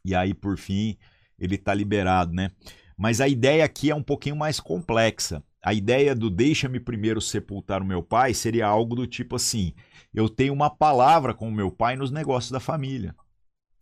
e 0.05 0.13
aí 0.13 0.33
por 0.33 0.57
fim 0.57 0.95
ele 1.37 1.57
tá 1.57 1.73
liberado, 1.73 2.31
né? 2.31 2.51
Mas 2.97 3.21
a 3.21 3.27
ideia 3.27 3.63
aqui 3.65 3.89
é 3.89 3.95
um 3.95 4.03
pouquinho 4.03 4.35
mais 4.35 4.59
complexa. 4.59 5.43
A 5.63 5.73
ideia 5.73 6.13
do 6.13 6.29
deixa-me 6.29 6.79
primeiro 6.79 7.21
sepultar 7.21 7.81
o 7.81 7.85
meu 7.85 8.03
pai 8.03 8.33
seria 8.33 8.67
algo 8.67 8.95
do 8.95 9.07
tipo 9.07 9.35
assim: 9.35 9.73
eu 10.13 10.27
tenho 10.27 10.53
uma 10.53 10.69
palavra 10.69 11.33
com 11.33 11.47
o 11.47 11.51
meu 11.51 11.71
pai 11.71 11.95
nos 11.95 12.11
negócios 12.11 12.51
da 12.51 12.59
família. 12.59 13.15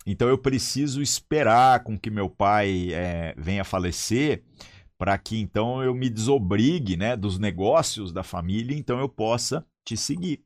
Então 0.05 0.27
eu 0.27 0.37
preciso 0.37 1.01
esperar 1.01 1.83
com 1.83 1.97
que 1.99 2.09
meu 2.09 2.29
pai 2.29 2.93
é, 2.93 3.35
venha 3.37 3.63
falecer 3.63 4.43
para 4.97 5.17
que 5.17 5.39
então 5.39 5.81
eu 5.83 5.95
me 5.95 6.09
desobrigue 6.09 6.95
né, 6.95 7.15
dos 7.17 7.39
negócios 7.39 8.13
da 8.13 8.21
família, 8.21 8.77
então 8.77 8.99
eu 8.99 9.09
possa 9.09 9.65
te 9.83 9.97
seguir. 9.97 10.43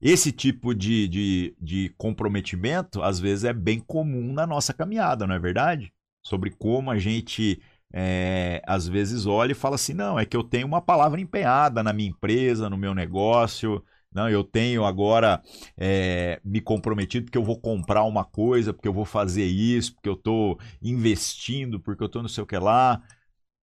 Esse 0.00 0.32
tipo 0.32 0.74
de, 0.74 1.06
de, 1.06 1.56
de 1.60 1.94
comprometimento, 1.98 3.02
às 3.02 3.20
vezes, 3.20 3.44
é 3.44 3.52
bem 3.52 3.78
comum 3.78 4.32
na 4.32 4.46
nossa 4.46 4.72
caminhada, 4.72 5.26
não 5.26 5.34
é 5.34 5.38
verdade? 5.38 5.92
Sobre 6.22 6.50
como 6.50 6.90
a 6.90 6.98
gente 6.98 7.60
é, 7.92 8.62
às 8.66 8.86
vezes 8.86 9.26
olha 9.26 9.52
e 9.52 9.54
fala 9.54 9.74
assim: 9.74 9.94
não, 9.94 10.18
é 10.18 10.24
que 10.24 10.36
eu 10.36 10.44
tenho 10.44 10.66
uma 10.66 10.80
palavra 10.80 11.20
empenhada 11.20 11.82
na 11.82 11.92
minha 11.92 12.10
empresa, 12.10 12.70
no 12.70 12.76
meu 12.76 12.94
negócio, 12.94 13.82
não, 14.12 14.28
eu 14.28 14.42
tenho 14.42 14.84
agora 14.84 15.40
é, 15.76 16.40
me 16.44 16.60
comprometido 16.60 17.26
porque 17.26 17.38
eu 17.38 17.44
vou 17.44 17.60
comprar 17.60 18.02
uma 18.04 18.24
coisa, 18.24 18.72
porque 18.72 18.88
eu 18.88 18.92
vou 18.92 19.04
fazer 19.04 19.44
isso, 19.46 19.94
porque 19.94 20.08
eu 20.08 20.14
estou 20.14 20.58
investindo, 20.82 21.78
porque 21.78 22.02
eu 22.02 22.06
estou 22.06 22.22
não 22.22 22.28
sei 22.28 22.42
o 22.42 22.46
que 22.46 22.58
lá. 22.58 23.02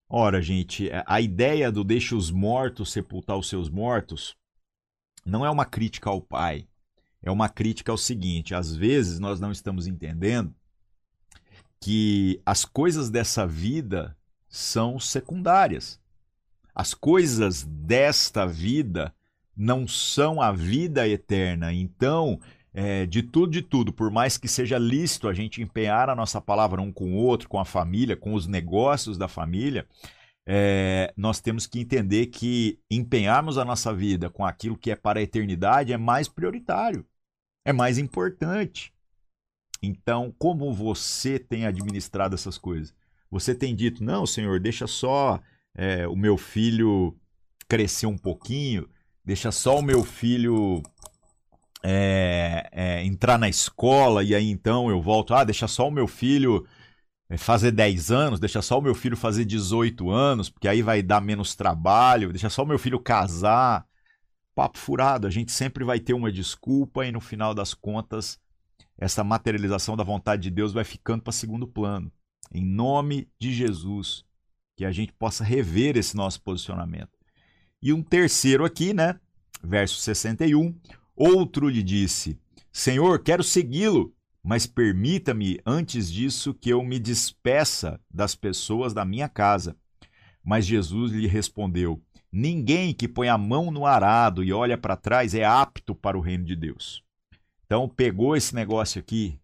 Ora, 0.09 0.41
gente, 0.41 0.89
a 1.05 1.19
ideia 1.19 1.71
do 1.71 1.83
deixe 1.83 2.15
os 2.15 2.31
mortos 2.31 2.93
sepultar 2.93 3.37
os 3.37 3.49
seus 3.49 3.69
mortos 3.69 4.35
não 5.25 5.45
é 5.45 5.49
uma 5.49 5.65
crítica 5.65 6.09
ao 6.09 6.21
pai. 6.21 6.67
É 7.21 7.29
uma 7.31 7.49
crítica 7.49 7.91
ao 7.91 7.97
seguinte: 7.97 8.55
às 8.55 8.73
vezes 8.73 9.19
nós 9.19 9.39
não 9.39 9.51
estamos 9.51 9.85
entendendo 9.87 10.55
que 11.79 12.41
as 12.45 12.65
coisas 12.65 13.09
dessa 13.09 13.45
vida 13.45 14.15
são 14.47 14.99
secundárias. 14.99 15.99
As 16.73 16.93
coisas 16.93 17.63
desta 17.63 18.45
vida 18.45 19.13
não 19.55 19.87
são 19.87 20.41
a 20.41 20.51
vida 20.51 21.07
eterna. 21.07 21.73
Então, 21.73 22.39
é, 22.73 23.07
de 23.07 23.23
tudo, 23.23 23.51
de 23.51 23.61
tudo, 23.61 23.91
por 23.91 24.11
mais 24.11 24.37
que 24.37 24.47
seja 24.47 24.77
lícito 24.77 25.27
a 25.27 25.33
gente 25.33 25.61
empenhar 25.61 26.09
a 26.09 26.15
nossa 26.15 26.39
palavra 26.39 26.81
um 26.81 26.91
com 26.91 27.13
o 27.13 27.15
outro, 27.15 27.49
com 27.49 27.59
a 27.59 27.65
família, 27.65 28.15
com 28.15 28.33
os 28.33 28.45
negócios 28.45 29.17
da 29.17 29.27
família, 29.27 29.87
é, 30.45 31.11
nós 31.17 31.41
temos 31.41 31.65
que 31.65 31.79
entender 31.79 32.27
que 32.27 32.79
empenharmos 32.89 33.57
a 33.57 33.65
nossa 33.65 33.93
vida 33.93 34.29
com 34.29 34.45
aquilo 34.45 34.77
que 34.77 34.91
é 34.91 34.95
para 34.95 35.19
a 35.19 35.23
eternidade 35.23 35.91
é 35.91 35.97
mais 35.97 36.27
prioritário, 36.27 37.05
é 37.65 37.73
mais 37.73 37.97
importante. 37.97 38.93
Então, 39.81 40.33
como 40.37 40.73
você 40.73 41.37
tem 41.37 41.65
administrado 41.65 42.35
essas 42.35 42.57
coisas? 42.57 42.93
Você 43.29 43.53
tem 43.53 43.75
dito, 43.75 44.03
não, 44.03 44.25
Senhor, 44.25 44.59
deixa 44.59 44.87
só 44.87 45.39
é, 45.75 46.07
o 46.07 46.15
meu 46.15 46.37
filho 46.37 47.15
crescer 47.67 48.05
um 48.07 48.17
pouquinho, 48.17 48.87
deixa 49.23 49.51
só 49.51 49.79
o 49.79 49.81
meu 49.81 50.03
filho 50.03 50.81
é, 51.83 52.69
é, 52.71 53.03
entrar 53.03 53.37
na 53.37 53.49
escola 53.49 54.23
e 54.23 54.33
aí 54.33 54.49
então 54.49 54.89
eu 54.89 55.01
volto, 55.01 55.33
ah, 55.33 55.43
deixa 55.43 55.67
só 55.67 55.87
o 55.87 55.91
meu 55.91 56.07
filho 56.07 56.65
é, 57.29 57.37
fazer 57.37 57.71
10 57.71 58.11
anos, 58.11 58.39
deixa 58.39 58.61
só 58.61 58.79
o 58.79 58.81
meu 58.81 58.95
filho 58.95 59.17
fazer 59.17 59.45
18 59.45 60.09
anos, 60.09 60.49
porque 60.49 60.67
aí 60.67 60.81
vai 60.81 61.03
dar 61.03 61.21
menos 61.21 61.55
trabalho, 61.55 62.31
deixa 62.31 62.49
só 62.49 62.63
o 62.63 62.67
meu 62.67 62.79
filho 62.79 62.99
casar. 62.99 63.85
Papo 64.55 64.79
furado, 64.79 65.27
a 65.27 65.29
gente 65.29 65.51
sempre 65.51 65.83
vai 65.83 65.99
ter 65.99 66.13
uma 66.13 66.31
desculpa 66.31 67.05
e 67.05 67.11
no 67.11 67.19
final 67.21 67.53
das 67.53 67.75
contas 67.75 68.39
essa 68.97 69.23
materialização 69.23 69.95
da 69.95 70.03
vontade 70.03 70.43
de 70.43 70.51
Deus 70.51 70.73
vai 70.73 70.83
ficando 70.83 71.21
para 71.21 71.33
segundo 71.33 71.67
plano. 71.67 72.11
Em 72.51 72.65
nome 72.65 73.27
de 73.39 73.53
Jesus, 73.53 74.25
que 74.75 74.85
a 74.85 74.91
gente 74.91 75.11
possa 75.13 75.43
rever 75.43 75.97
esse 75.97 76.15
nosso 76.15 76.41
posicionamento. 76.41 77.17
E 77.81 77.93
um 77.93 78.01
terceiro 78.01 78.65
aqui, 78.65 78.93
né? 78.93 79.19
Verso 79.63 79.99
61. 79.99 80.75
Outro 81.15 81.67
lhe 81.69 81.83
disse: 81.83 82.39
Senhor, 82.71 83.21
quero 83.21 83.43
segui-lo, 83.43 84.13
mas 84.43 84.65
permita-me 84.65 85.59
antes 85.65 86.11
disso 86.11 86.53
que 86.53 86.69
eu 86.69 86.83
me 86.83 86.99
despeça 86.99 87.99
das 88.09 88.35
pessoas 88.35 88.93
da 88.93 89.03
minha 89.03 89.27
casa. 89.27 89.75
Mas 90.43 90.65
Jesus 90.65 91.11
lhe 91.11 91.27
respondeu: 91.27 92.01
Ninguém 92.31 92.93
que 92.93 93.07
põe 93.07 93.29
a 93.29 93.37
mão 93.37 93.71
no 93.71 93.85
arado 93.85 94.43
e 94.43 94.53
olha 94.53 94.77
para 94.77 94.95
trás 94.95 95.33
é 95.33 95.43
apto 95.43 95.95
para 95.95 96.17
o 96.17 96.21
reino 96.21 96.45
de 96.45 96.55
Deus. 96.55 97.03
Então, 97.67 97.87
pegou 97.87 98.35
esse 98.35 98.55
negócio 98.55 98.99
aqui 98.99 99.39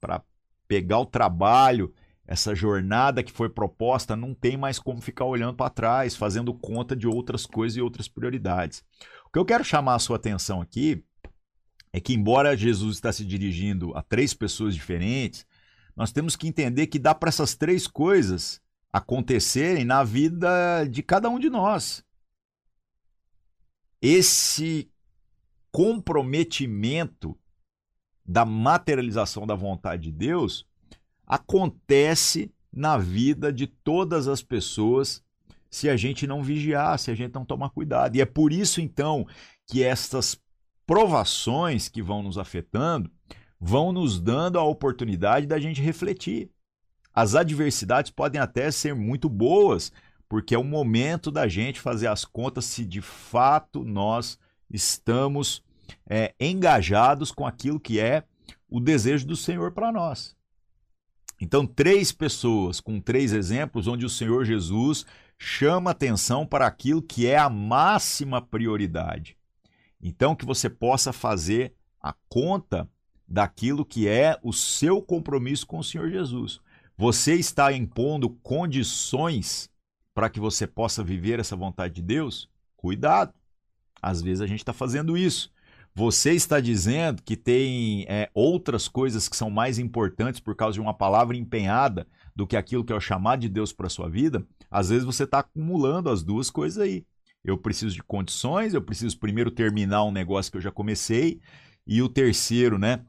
para 0.00 0.22
pegar 0.66 1.00
o 1.00 1.06
trabalho, 1.06 1.92
essa 2.26 2.54
jornada 2.54 3.22
que 3.22 3.32
foi 3.32 3.50
proposta, 3.50 4.16
não 4.16 4.32
tem 4.32 4.56
mais 4.56 4.78
como 4.78 5.00
ficar 5.00 5.24
olhando 5.24 5.56
para 5.56 5.68
trás, 5.68 6.16
fazendo 6.16 6.54
conta 6.54 6.96
de 6.96 7.06
outras 7.06 7.44
coisas 7.44 7.76
e 7.76 7.82
outras 7.82 8.08
prioridades. 8.08 8.82
O 9.26 9.30
que 9.30 9.38
eu 9.38 9.44
quero 9.44 9.64
chamar 9.64 9.96
a 9.96 9.98
sua 9.98 10.16
atenção 10.16 10.60
aqui 10.60 11.04
é 11.92 12.00
que, 12.00 12.14
embora 12.14 12.56
Jesus 12.56 12.96
está 12.96 13.12
se 13.12 13.24
dirigindo 13.24 13.92
a 13.96 14.02
três 14.02 14.32
pessoas 14.32 14.74
diferentes, 14.74 15.44
nós 15.96 16.12
temos 16.12 16.36
que 16.36 16.46
entender 16.46 16.86
que 16.86 16.98
dá 16.98 17.14
para 17.14 17.28
essas 17.28 17.54
três 17.54 17.86
coisas 17.86 18.60
acontecerem 18.92 19.84
na 19.84 20.04
vida 20.04 20.84
de 20.84 21.02
cada 21.02 21.28
um 21.28 21.40
de 21.40 21.50
nós. 21.50 22.04
Esse 24.00 24.88
comprometimento 25.72 27.36
da 28.24 28.44
materialização 28.44 29.46
da 29.46 29.54
vontade 29.54 30.04
de 30.04 30.12
Deus 30.12 30.66
acontece 31.26 32.50
na 32.72 32.98
vida 32.98 33.52
de 33.52 33.66
todas 33.66 34.28
as 34.28 34.42
pessoas 34.42 35.22
se 35.70 35.88
a 35.88 35.96
gente 35.96 36.26
não 36.26 36.42
vigiar, 36.42 36.98
se 36.98 37.10
a 37.10 37.14
gente 37.14 37.34
não 37.34 37.44
tomar 37.44 37.70
cuidado. 37.70 38.14
E 38.14 38.20
é 38.20 38.24
por 38.24 38.52
isso 38.52 38.80
então 38.80 39.26
que 39.66 39.82
estas 39.82 40.38
provações 40.86 41.88
que 41.88 42.02
vão 42.02 42.22
nos 42.22 42.38
afetando 42.38 43.10
vão 43.58 43.92
nos 43.92 44.20
dando 44.20 44.58
a 44.58 44.62
oportunidade 44.62 45.46
da 45.46 45.58
gente 45.58 45.80
refletir. 45.80 46.50
As 47.12 47.34
adversidades 47.34 48.10
podem 48.10 48.40
até 48.40 48.70
ser 48.70 48.94
muito 48.94 49.28
boas, 49.28 49.90
porque 50.28 50.54
é 50.54 50.58
o 50.58 50.64
momento 50.64 51.30
da 51.30 51.48
gente 51.48 51.80
fazer 51.80 52.08
as 52.08 52.24
contas 52.24 52.66
se 52.66 52.84
de 52.84 53.00
fato 53.00 53.84
nós 53.84 54.38
estamos 54.70 55.63
é, 56.08 56.34
engajados 56.38 57.30
com 57.30 57.46
aquilo 57.46 57.80
que 57.80 57.98
é 57.98 58.24
o 58.68 58.80
desejo 58.80 59.26
do 59.26 59.36
Senhor 59.36 59.72
para 59.72 59.92
nós. 59.92 60.36
Então, 61.40 61.66
três 61.66 62.12
pessoas 62.12 62.80
com 62.80 63.00
três 63.00 63.32
exemplos 63.32 63.86
onde 63.86 64.06
o 64.06 64.10
Senhor 64.10 64.44
Jesus 64.44 65.04
chama 65.38 65.90
atenção 65.90 66.46
para 66.46 66.66
aquilo 66.66 67.02
que 67.02 67.26
é 67.26 67.36
a 67.36 67.50
máxima 67.50 68.40
prioridade. 68.40 69.36
Então, 70.00 70.36
que 70.36 70.44
você 70.44 70.70
possa 70.70 71.12
fazer 71.12 71.74
a 72.00 72.14
conta 72.28 72.88
daquilo 73.26 73.84
que 73.84 74.06
é 74.06 74.38
o 74.42 74.52
seu 74.52 75.00
compromisso 75.02 75.66
com 75.66 75.78
o 75.78 75.84
Senhor 75.84 76.10
Jesus. 76.10 76.60
Você 76.96 77.34
está 77.34 77.72
impondo 77.72 78.30
condições 78.30 79.70
para 80.14 80.30
que 80.30 80.38
você 80.38 80.66
possa 80.66 81.02
viver 81.02 81.40
essa 81.40 81.56
vontade 81.56 81.94
de 81.94 82.02
Deus? 82.02 82.48
Cuidado! 82.76 83.34
Às 84.00 84.22
vezes 84.22 84.40
a 84.40 84.46
gente 84.46 84.60
está 84.60 84.72
fazendo 84.72 85.16
isso. 85.16 85.50
Você 85.96 86.32
está 86.32 86.58
dizendo 86.58 87.22
que 87.22 87.36
tem 87.36 88.04
é, 88.08 88.28
outras 88.34 88.88
coisas 88.88 89.28
que 89.28 89.36
são 89.36 89.48
mais 89.48 89.78
importantes 89.78 90.40
por 90.40 90.56
causa 90.56 90.74
de 90.74 90.80
uma 90.80 90.92
palavra 90.92 91.36
empenhada 91.36 92.06
do 92.34 92.46
que 92.46 92.56
aquilo 92.56 92.84
que 92.84 92.92
é 92.92 92.96
o 92.96 93.00
chamado 93.00 93.40
de 93.40 93.48
Deus 93.48 93.72
para 93.72 93.88
sua 93.88 94.08
vida? 94.08 94.44
Às 94.68 94.88
vezes 94.88 95.04
você 95.04 95.22
está 95.22 95.38
acumulando 95.38 96.10
as 96.10 96.24
duas 96.24 96.50
coisas 96.50 96.78
aí. 96.78 97.06
Eu 97.44 97.56
preciso 97.56 97.94
de 97.94 98.02
condições, 98.02 98.74
eu 98.74 98.82
preciso 98.82 99.18
primeiro 99.18 99.50
terminar 99.50 100.02
um 100.04 100.10
negócio 100.10 100.50
que 100.50 100.58
eu 100.58 100.62
já 100.62 100.72
comecei, 100.72 101.40
e 101.86 102.02
o 102.02 102.08
terceiro, 102.08 102.78
né? 102.78 103.04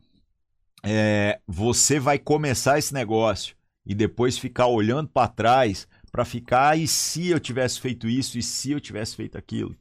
É, 0.84 1.39
você 1.48 2.00
vai 2.00 2.19
começar 2.19 2.78
esse 2.78 2.93
negócio 2.93 3.56
e 3.86 3.95
depois 3.95 4.38
ficar 4.38 4.67
olhando 4.67 5.10
para 5.10 5.28
trás 5.28 5.88
para 6.12 6.24
ficar, 6.24 6.78
e 6.80 6.88
se 6.88 7.28
eu 7.28 7.39
tivesse 7.41 7.80
feito 7.80 8.08
isso, 8.08 8.38
e 8.38 8.43
se 8.43 8.71
eu 8.71 8.80
tivesse 8.80 9.15
feito 9.17 9.38
aquilo? 9.38 9.76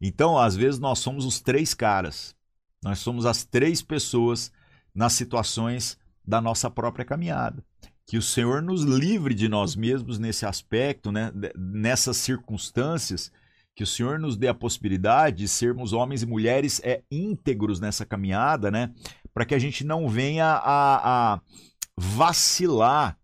Então, 0.00 0.38
às 0.38 0.56
vezes, 0.56 0.80
nós 0.80 0.98
somos 0.98 1.26
os 1.26 1.40
três 1.40 1.74
caras. 1.74 2.34
Nós 2.82 2.98
somos 3.00 3.26
as 3.26 3.44
três 3.44 3.82
pessoas 3.82 4.50
nas 4.94 5.12
situações 5.12 5.98
da 6.26 6.40
nossa 6.40 6.70
própria 6.70 7.04
caminhada. 7.04 7.62
Que 8.06 8.16
o 8.16 8.22
Senhor 8.22 8.62
nos 8.62 8.82
livre 8.82 9.34
de 9.34 9.48
nós 9.48 9.76
mesmos 9.76 10.18
nesse 10.18 10.46
aspecto, 10.46 11.12
né? 11.12 11.30
nessas 11.54 12.16
circunstâncias, 12.16 13.30
que 13.76 13.84
o 13.84 13.86
Senhor 13.86 14.18
nos 14.18 14.36
dê 14.36 14.48
a 14.48 14.54
possibilidade 14.54 15.38
de 15.38 15.48
sermos 15.48 15.92
homens 15.92 16.22
e 16.22 16.26
mulheres 16.26 16.80
é, 16.82 17.02
íntegros 17.10 17.78
nessa 17.78 18.06
caminhada, 18.06 18.70
né? 18.70 18.92
para 19.32 19.44
que 19.44 19.54
a 19.54 19.58
gente 19.58 19.84
não 19.84 20.08
venha 20.08 20.46
a, 20.46 21.34
a 21.34 21.40
vacilar 21.96 23.18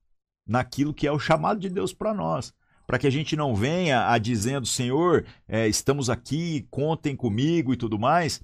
naquilo 0.47 0.95
que 0.95 1.07
é 1.07 1.11
o 1.11 1.19
chamado 1.19 1.59
de 1.59 1.69
Deus 1.69 1.93
para 1.93 2.15
nós 2.15 2.55
para 2.87 2.99
que 2.99 3.07
a 3.07 3.11
gente 3.11 3.35
não 3.35 3.55
venha 3.55 4.09
a 4.09 4.19
dizendo, 4.19 4.67
Senhor, 4.67 5.27
é, 5.49 5.67
estamos 5.67 6.09
aqui, 6.09 6.67
contem 6.71 7.17
comigo 7.17 7.73
e 7.73 7.77
tudo 7.77 7.99
mais, 7.99 8.41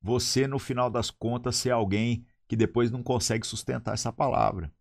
você, 0.00 0.46
no 0.46 0.58
final 0.58 0.90
das 0.90 1.10
contas, 1.10 1.56
ser 1.56 1.70
alguém 1.70 2.24
que 2.48 2.56
depois 2.56 2.90
não 2.90 3.02
consegue 3.02 3.46
sustentar 3.46 3.94
essa 3.94 4.12
palavra. 4.12 4.72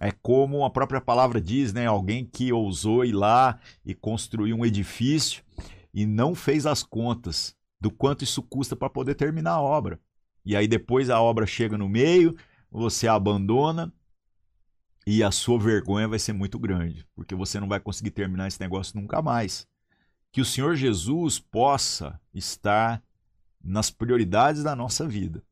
É 0.00 0.10
como 0.10 0.64
a 0.64 0.70
própria 0.70 1.00
palavra 1.00 1.40
diz, 1.40 1.72
né? 1.72 1.86
Alguém 1.86 2.24
que 2.24 2.52
ousou 2.52 3.04
ir 3.04 3.12
lá 3.12 3.58
e 3.84 3.94
construir 3.94 4.54
um 4.54 4.64
edifício 4.64 5.42
e 5.92 6.06
não 6.06 6.34
fez 6.34 6.66
as 6.66 6.82
contas 6.82 7.54
do 7.80 7.90
quanto 7.90 8.24
isso 8.24 8.42
custa 8.42 8.76
para 8.76 8.90
poder 8.90 9.14
terminar 9.14 9.52
a 9.52 9.60
obra. 9.60 10.00
E 10.44 10.56
aí 10.56 10.66
depois 10.66 11.10
a 11.10 11.20
obra 11.20 11.46
chega 11.46 11.76
no 11.76 11.88
meio, 11.88 12.36
você 12.70 13.08
abandona 13.08 13.92
e 15.06 15.22
a 15.22 15.30
sua 15.30 15.58
vergonha 15.58 16.08
vai 16.08 16.18
ser 16.18 16.32
muito 16.32 16.58
grande, 16.58 17.06
porque 17.14 17.34
você 17.34 17.58
não 17.58 17.68
vai 17.68 17.80
conseguir 17.80 18.10
terminar 18.10 18.48
esse 18.48 18.60
negócio 18.60 18.98
nunca 19.00 19.22
mais. 19.22 19.66
Que 20.30 20.40
o 20.40 20.44
Senhor 20.44 20.76
Jesus 20.76 21.38
possa 21.38 22.20
estar 22.32 23.02
nas 23.62 23.90
prioridades 23.90 24.62
da 24.62 24.76
nossa 24.76 25.06
vida. 25.06 25.42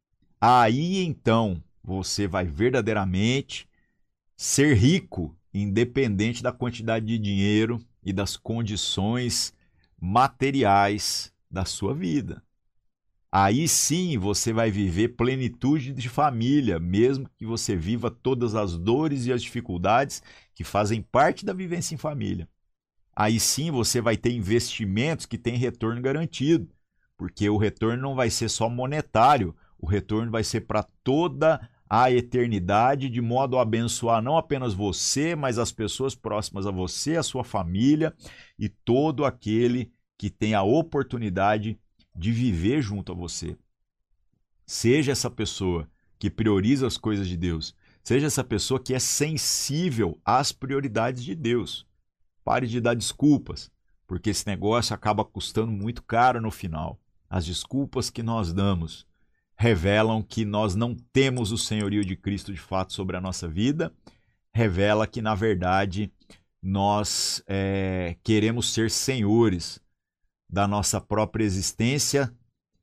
Aí 0.41 1.05
então 1.05 1.63
você 1.83 2.27
vai 2.29 2.45
verdadeiramente 2.45 3.69
ser 4.37 4.77
rico, 4.77 5.37
independente 5.53 6.43
da 6.43 6.53
quantidade 6.53 7.07
de 7.07 7.19
dinheiro 7.19 7.85
e 8.05 8.13
das 8.13 8.37
condições 8.37 9.53
materiais 10.01 11.33
da 11.51 11.65
sua 11.65 11.95
vida. 11.95 12.43
Aí 13.41 13.69
sim 13.69 14.19
você 14.19 14.53
vai 14.53 14.69
viver 14.69 15.11
plenitude 15.11 15.93
de 15.93 16.09
família, 16.09 16.81
mesmo 16.81 17.31
que 17.37 17.47
você 17.47 17.77
viva 17.77 18.11
todas 18.11 18.57
as 18.57 18.77
dores 18.77 19.27
e 19.27 19.33
as 19.33 19.41
dificuldades 19.41 20.21
que 20.53 20.65
fazem 20.65 21.01
parte 21.01 21.47
da 21.47 21.53
vivência 21.53 21.95
em 21.95 21.99
família. 21.99 22.49
Aí 23.15 23.39
sim 23.39 23.71
você 23.71 24.01
vai 24.01 24.17
ter 24.17 24.33
investimentos 24.33 25.25
que 25.25 25.39
têm 25.39 25.57
retorno 25.57 26.03
garantido, 26.03 26.69
porque 27.17 27.49
o 27.49 27.57
retorno 27.57 28.03
não 28.03 28.17
vai 28.17 28.29
ser 28.29 28.49
só 28.49 28.69
monetário, 28.69 29.55
o 29.79 29.87
retorno 29.87 30.33
vai 30.33 30.43
ser 30.43 30.63
para 30.63 30.83
toda 31.05 31.61
a 31.89 32.11
eternidade, 32.11 33.09
de 33.09 33.21
modo 33.21 33.57
a 33.57 33.63
abençoar 33.63 34.21
não 34.21 34.37
apenas 34.37 34.75
você, 34.75 35.37
mas 35.37 35.59
as 35.61 35.71
pessoas 35.71 36.13
próximas 36.13 36.67
a 36.67 36.73
você, 36.73 37.17
a 37.17 37.23
sua 37.23 37.45
família 37.45 38.13
e 38.59 38.69
todo 38.69 39.25
aquele 39.25 39.93
que 40.19 40.29
tem 40.29 40.55
a 40.55 40.65
oportunidade 40.65 41.79
de 42.19 42.33
viver 42.33 42.83
junto 42.83 43.13
a 43.13 43.15
você. 43.15 43.57
Seja 44.67 45.13
essa 45.13 45.31
pessoa 45.31 45.89
que 46.19 46.29
prioriza 46.29 46.87
as 46.87 46.97
coisas 46.97 47.29
de 47.29 47.37
Deus. 47.37 47.75
Seja 48.03 48.27
essa 48.27 48.43
pessoa 48.43 48.81
que 48.81 48.93
é 48.93 48.99
sensível 48.99 50.21
às 50.25 50.51
prioridades 50.51 51.23
de 51.23 51.35
Deus. 51.35 51.87
Pare 52.45 52.67
de 52.67 52.81
dar 52.81 52.95
desculpas, 52.95 53.71
porque 54.07 54.31
esse 54.31 54.47
negócio 54.47 54.95
acaba 54.95 55.25
custando 55.25 55.71
muito 55.71 56.03
caro 56.03 56.41
no 56.41 56.51
final. 56.51 56.99
As 57.31 57.47
desculpas 57.47 58.11
que 58.11 58.23
nós 58.23 58.53
damos 58.53 59.07
revelam 59.57 60.23
que 60.23 60.45
nós 60.45 60.75
não 60.75 60.97
temos 61.13 61.53
o 61.53 61.59
senhorio 61.59 62.05
de 62.05 62.17
Cristo 62.17 62.53
de 62.53 62.61
fato 62.61 62.93
sobre 62.93 63.17
a 63.17 63.21
nossa 63.21 63.47
vida, 63.47 63.93
revela 64.53 65.07
que, 65.07 65.21
na 65.21 65.35
verdade, 65.35 66.13
nós 66.63 67.43
é, 67.47 68.17
queremos 68.23 68.73
ser 68.73 68.91
senhores 68.91 69.81
da 70.49 70.67
nossa 70.67 71.01
própria 71.01 71.45
existência, 71.45 72.33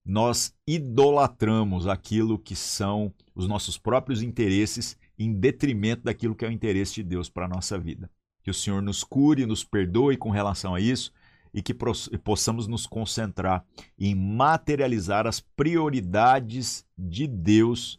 nós 0.06 0.54
idolatramos 0.68 1.88
aquilo 1.88 2.38
que 2.38 2.56
são 2.56 3.12
os 3.34 3.48
nossos 3.48 3.78
próprios 3.78 4.22
interesses 4.22 4.98
em 5.18 5.34
detrimento 5.34 6.04
daquilo 6.04 6.36
que 6.36 6.46
é 6.46 6.48
o 6.48 6.52
interesse 6.52 6.96
de 6.96 7.04
Deus 7.04 7.30
para 7.30 7.46
a 7.46 7.50
nossa 7.50 7.78
vida. 7.80 8.10
Que 8.44 8.52
o 8.52 8.54
Senhor 8.54 8.82
nos 8.82 9.04
cure, 9.04 9.46
nos 9.48 9.64
perdoe 9.64 10.16
com 10.16 10.30
relação 10.30 10.76
a 10.76 10.80
isso 10.80 11.12
e 11.52 11.62
que 11.62 11.74
possamos 11.74 12.68
nos 12.68 12.86
concentrar 12.86 13.66
em 13.98 14.14
materializar 14.14 15.26
as 15.26 15.40
prioridades 15.40 16.86
de 16.96 17.26
Deus 17.26 17.98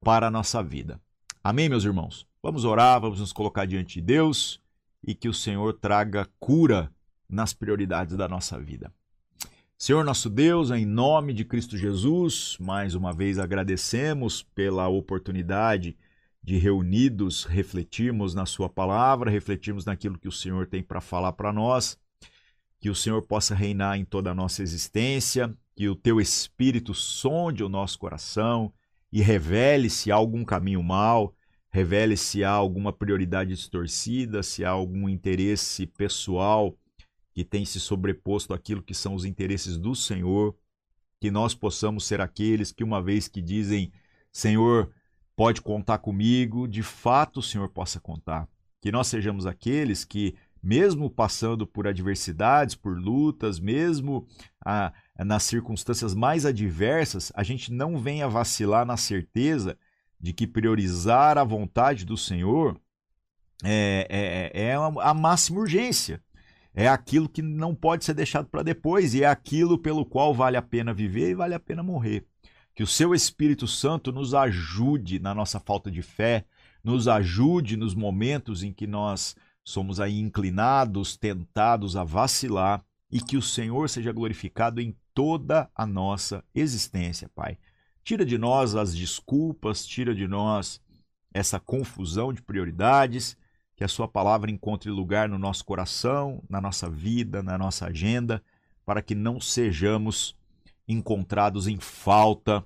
para 0.00 0.26
a 0.26 0.30
nossa 0.30 0.62
vida. 0.62 1.00
Amém, 1.42 1.68
meus 1.68 1.84
irmãos? 1.84 2.26
Vamos 2.42 2.64
orar, 2.64 3.00
vamos 3.00 3.20
nos 3.20 3.32
colocar 3.32 3.64
diante 3.64 3.94
de 3.94 4.02
Deus 4.02 4.60
e 5.02 5.14
que 5.14 5.28
o 5.28 5.34
Senhor 5.34 5.72
traga 5.74 6.28
cura 6.38 6.92
nas 7.28 7.54
prioridades 7.54 8.16
da 8.16 8.28
nossa 8.28 8.58
vida. 8.58 8.92
Senhor 9.78 10.02
nosso 10.06 10.30
Deus, 10.30 10.70
em 10.70 10.86
nome 10.86 11.34
de 11.34 11.44
Cristo 11.44 11.76
Jesus, 11.76 12.56
mais 12.58 12.94
uma 12.94 13.12
vez 13.12 13.38
agradecemos 13.38 14.42
pela 14.42 14.88
oportunidade 14.88 15.98
de 16.42 16.56
reunidos 16.56 17.44
refletirmos 17.44 18.34
na 18.34 18.46
Sua 18.46 18.70
palavra, 18.70 19.30
refletirmos 19.30 19.84
naquilo 19.84 20.18
que 20.18 20.28
o 20.28 20.32
Senhor 20.32 20.66
tem 20.66 20.82
para 20.82 21.02
falar 21.02 21.34
para 21.34 21.52
nós, 21.52 21.98
que 22.80 22.88
o 22.88 22.94
Senhor 22.94 23.20
possa 23.26 23.54
reinar 23.54 23.98
em 23.98 24.04
toda 24.06 24.30
a 24.30 24.34
nossa 24.34 24.62
existência, 24.62 25.54
que 25.74 25.90
o 25.90 25.94
Teu 25.94 26.22
Espírito 26.22 26.94
sonde 26.94 27.62
o 27.62 27.68
nosso 27.68 27.98
coração 27.98 28.72
e 29.12 29.20
revele 29.20 29.90
se 29.90 30.10
há 30.10 30.14
algum 30.14 30.42
caminho 30.42 30.82
mal, 30.82 31.34
revele 31.70 32.16
se 32.16 32.42
há 32.42 32.50
alguma 32.50 32.94
prioridade 32.94 33.50
distorcida, 33.50 34.42
se 34.42 34.64
há 34.64 34.70
algum 34.70 35.06
interesse 35.06 35.86
pessoal 35.86 36.74
que 37.36 37.44
tem 37.44 37.66
se 37.66 37.78
sobreposto 37.78 38.54
àquilo 38.54 38.82
que 38.82 38.94
são 38.94 39.14
os 39.14 39.26
interesses 39.26 39.76
do 39.76 39.94
Senhor, 39.94 40.56
que 41.20 41.30
nós 41.30 41.54
possamos 41.54 42.06
ser 42.06 42.18
aqueles 42.18 42.72
que, 42.72 42.82
uma 42.82 43.02
vez 43.02 43.28
que 43.28 43.42
dizem, 43.42 43.92
Senhor, 44.32 44.90
pode 45.36 45.60
contar 45.60 45.98
comigo, 45.98 46.66
de 46.66 46.82
fato 46.82 47.40
o 47.40 47.42
Senhor 47.42 47.68
possa 47.68 48.00
contar. 48.00 48.48
Que 48.80 48.90
nós 48.90 49.08
sejamos 49.08 49.44
aqueles 49.44 50.02
que, 50.02 50.34
mesmo 50.62 51.10
passando 51.10 51.66
por 51.66 51.86
adversidades, 51.86 52.74
por 52.74 52.98
lutas, 52.98 53.60
mesmo 53.60 54.26
ah, 54.64 54.90
nas 55.18 55.42
circunstâncias 55.42 56.14
mais 56.14 56.46
adversas, 56.46 57.30
a 57.34 57.42
gente 57.42 57.70
não 57.70 57.98
venha 57.98 58.26
vacilar 58.30 58.86
na 58.86 58.96
certeza 58.96 59.78
de 60.18 60.32
que 60.32 60.46
priorizar 60.46 61.36
a 61.36 61.44
vontade 61.44 62.06
do 62.06 62.16
Senhor 62.16 62.80
é, 63.62 64.52
é, 64.54 64.68
é 64.68 64.74
a 64.74 65.12
máxima 65.12 65.60
urgência 65.60 66.24
é 66.78 66.86
aquilo 66.86 67.26
que 67.26 67.40
não 67.40 67.74
pode 67.74 68.04
ser 68.04 68.12
deixado 68.12 68.48
para 68.48 68.62
depois 68.62 69.14
e 69.14 69.22
é 69.22 69.26
aquilo 69.26 69.78
pelo 69.78 70.04
qual 70.04 70.34
vale 70.34 70.58
a 70.58 70.62
pena 70.62 70.92
viver 70.92 71.30
e 71.30 71.34
vale 71.34 71.54
a 71.54 71.58
pena 71.58 71.82
morrer. 71.82 72.26
Que 72.74 72.82
o 72.82 72.86
seu 72.86 73.14
Espírito 73.14 73.66
Santo 73.66 74.12
nos 74.12 74.34
ajude 74.34 75.18
na 75.18 75.34
nossa 75.34 75.58
falta 75.58 75.90
de 75.90 76.02
fé, 76.02 76.44
nos 76.84 77.08
ajude 77.08 77.78
nos 77.78 77.94
momentos 77.94 78.62
em 78.62 78.74
que 78.74 78.86
nós 78.86 79.34
somos 79.64 79.98
aí 79.98 80.20
inclinados, 80.20 81.16
tentados 81.16 81.96
a 81.96 82.04
vacilar 82.04 82.84
e 83.10 83.22
que 83.22 83.38
o 83.38 83.42
Senhor 83.42 83.88
seja 83.88 84.12
glorificado 84.12 84.78
em 84.78 84.94
toda 85.14 85.70
a 85.74 85.86
nossa 85.86 86.44
existência, 86.54 87.30
Pai. 87.34 87.56
Tira 88.04 88.24
de 88.24 88.36
nós 88.36 88.76
as 88.76 88.94
desculpas, 88.94 89.86
tira 89.86 90.14
de 90.14 90.28
nós 90.28 90.78
essa 91.32 91.58
confusão 91.58 92.34
de 92.34 92.42
prioridades 92.42 93.34
que 93.76 93.84
a 93.84 93.88
Sua 93.88 94.08
palavra 94.08 94.50
encontre 94.50 94.90
lugar 94.90 95.28
no 95.28 95.38
nosso 95.38 95.64
coração, 95.64 96.42
na 96.48 96.60
nossa 96.60 96.88
vida, 96.88 97.42
na 97.42 97.58
nossa 97.58 97.86
agenda, 97.86 98.42
para 98.84 99.02
que 99.02 99.14
não 99.14 99.40
sejamos 99.40 100.34
encontrados 100.88 101.68
em 101.68 101.78
falta 101.78 102.64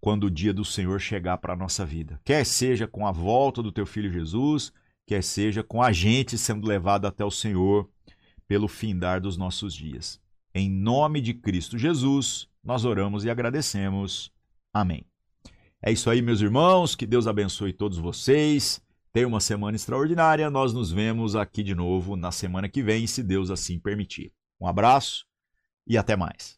quando 0.00 0.24
o 0.24 0.30
dia 0.30 0.54
do 0.54 0.64
Senhor 0.64 0.98
chegar 1.00 1.38
para 1.38 1.52
a 1.52 1.56
nossa 1.56 1.84
vida. 1.84 2.20
Quer 2.24 2.46
seja 2.46 2.86
com 2.86 3.06
a 3.06 3.12
volta 3.12 3.62
do 3.62 3.70
Teu 3.70 3.84
Filho 3.84 4.10
Jesus, 4.10 4.72
quer 5.06 5.22
seja 5.22 5.62
com 5.62 5.82
a 5.82 5.92
gente 5.92 6.38
sendo 6.38 6.66
levado 6.66 7.06
até 7.06 7.24
o 7.24 7.30
Senhor 7.30 7.88
pelo 8.46 8.68
findar 8.68 9.20
dos 9.20 9.36
nossos 9.36 9.74
dias. 9.74 10.20
Em 10.54 10.70
nome 10.70 11.20
de 11.20 11.34
Cristo 11.34 11.76
Jesus, 11.76 12.48
nós 12.64 12.84
oramos 12.84 13.24
e 13.24 13.30
agradecemos. 13.30 14.32
Amém. 14.72 15.04
É 15.82 15.92
isso 15.92 16.08
aí, 16.08 16.22
meus 16.22 16.40
irmãos. 16.40 16.96
Que 16.96 17.06
Deus 17.06 17.26
abençoe 17.26 17.72
todos 17.72 17.98
vocês. 17.98 18.80
Tenha 19.12 19.26
uma 19.26 19.40
semana 19.40 19.76
extraordinária. 19.76 20.50
Nós 20.50 20.72
nos 20.72 20.90
vemos 20.90 21.34
aqui 21.34 21.62
de 21.62 21.74
novo 21.74 22.16
na 22.16 22.30
semana 22.30 22.68
que 22.68 22.82
vem, 22.82 23.06
se 23.06 23.22
Deus 23.22 23.50
assim 23.50 23.78
permitir. 23.78 24.32
Um 24.60 24.66
abraço 24.66 25.24
e 25.86 25.96
até 25.96 26.16
mais. 26.16 26.57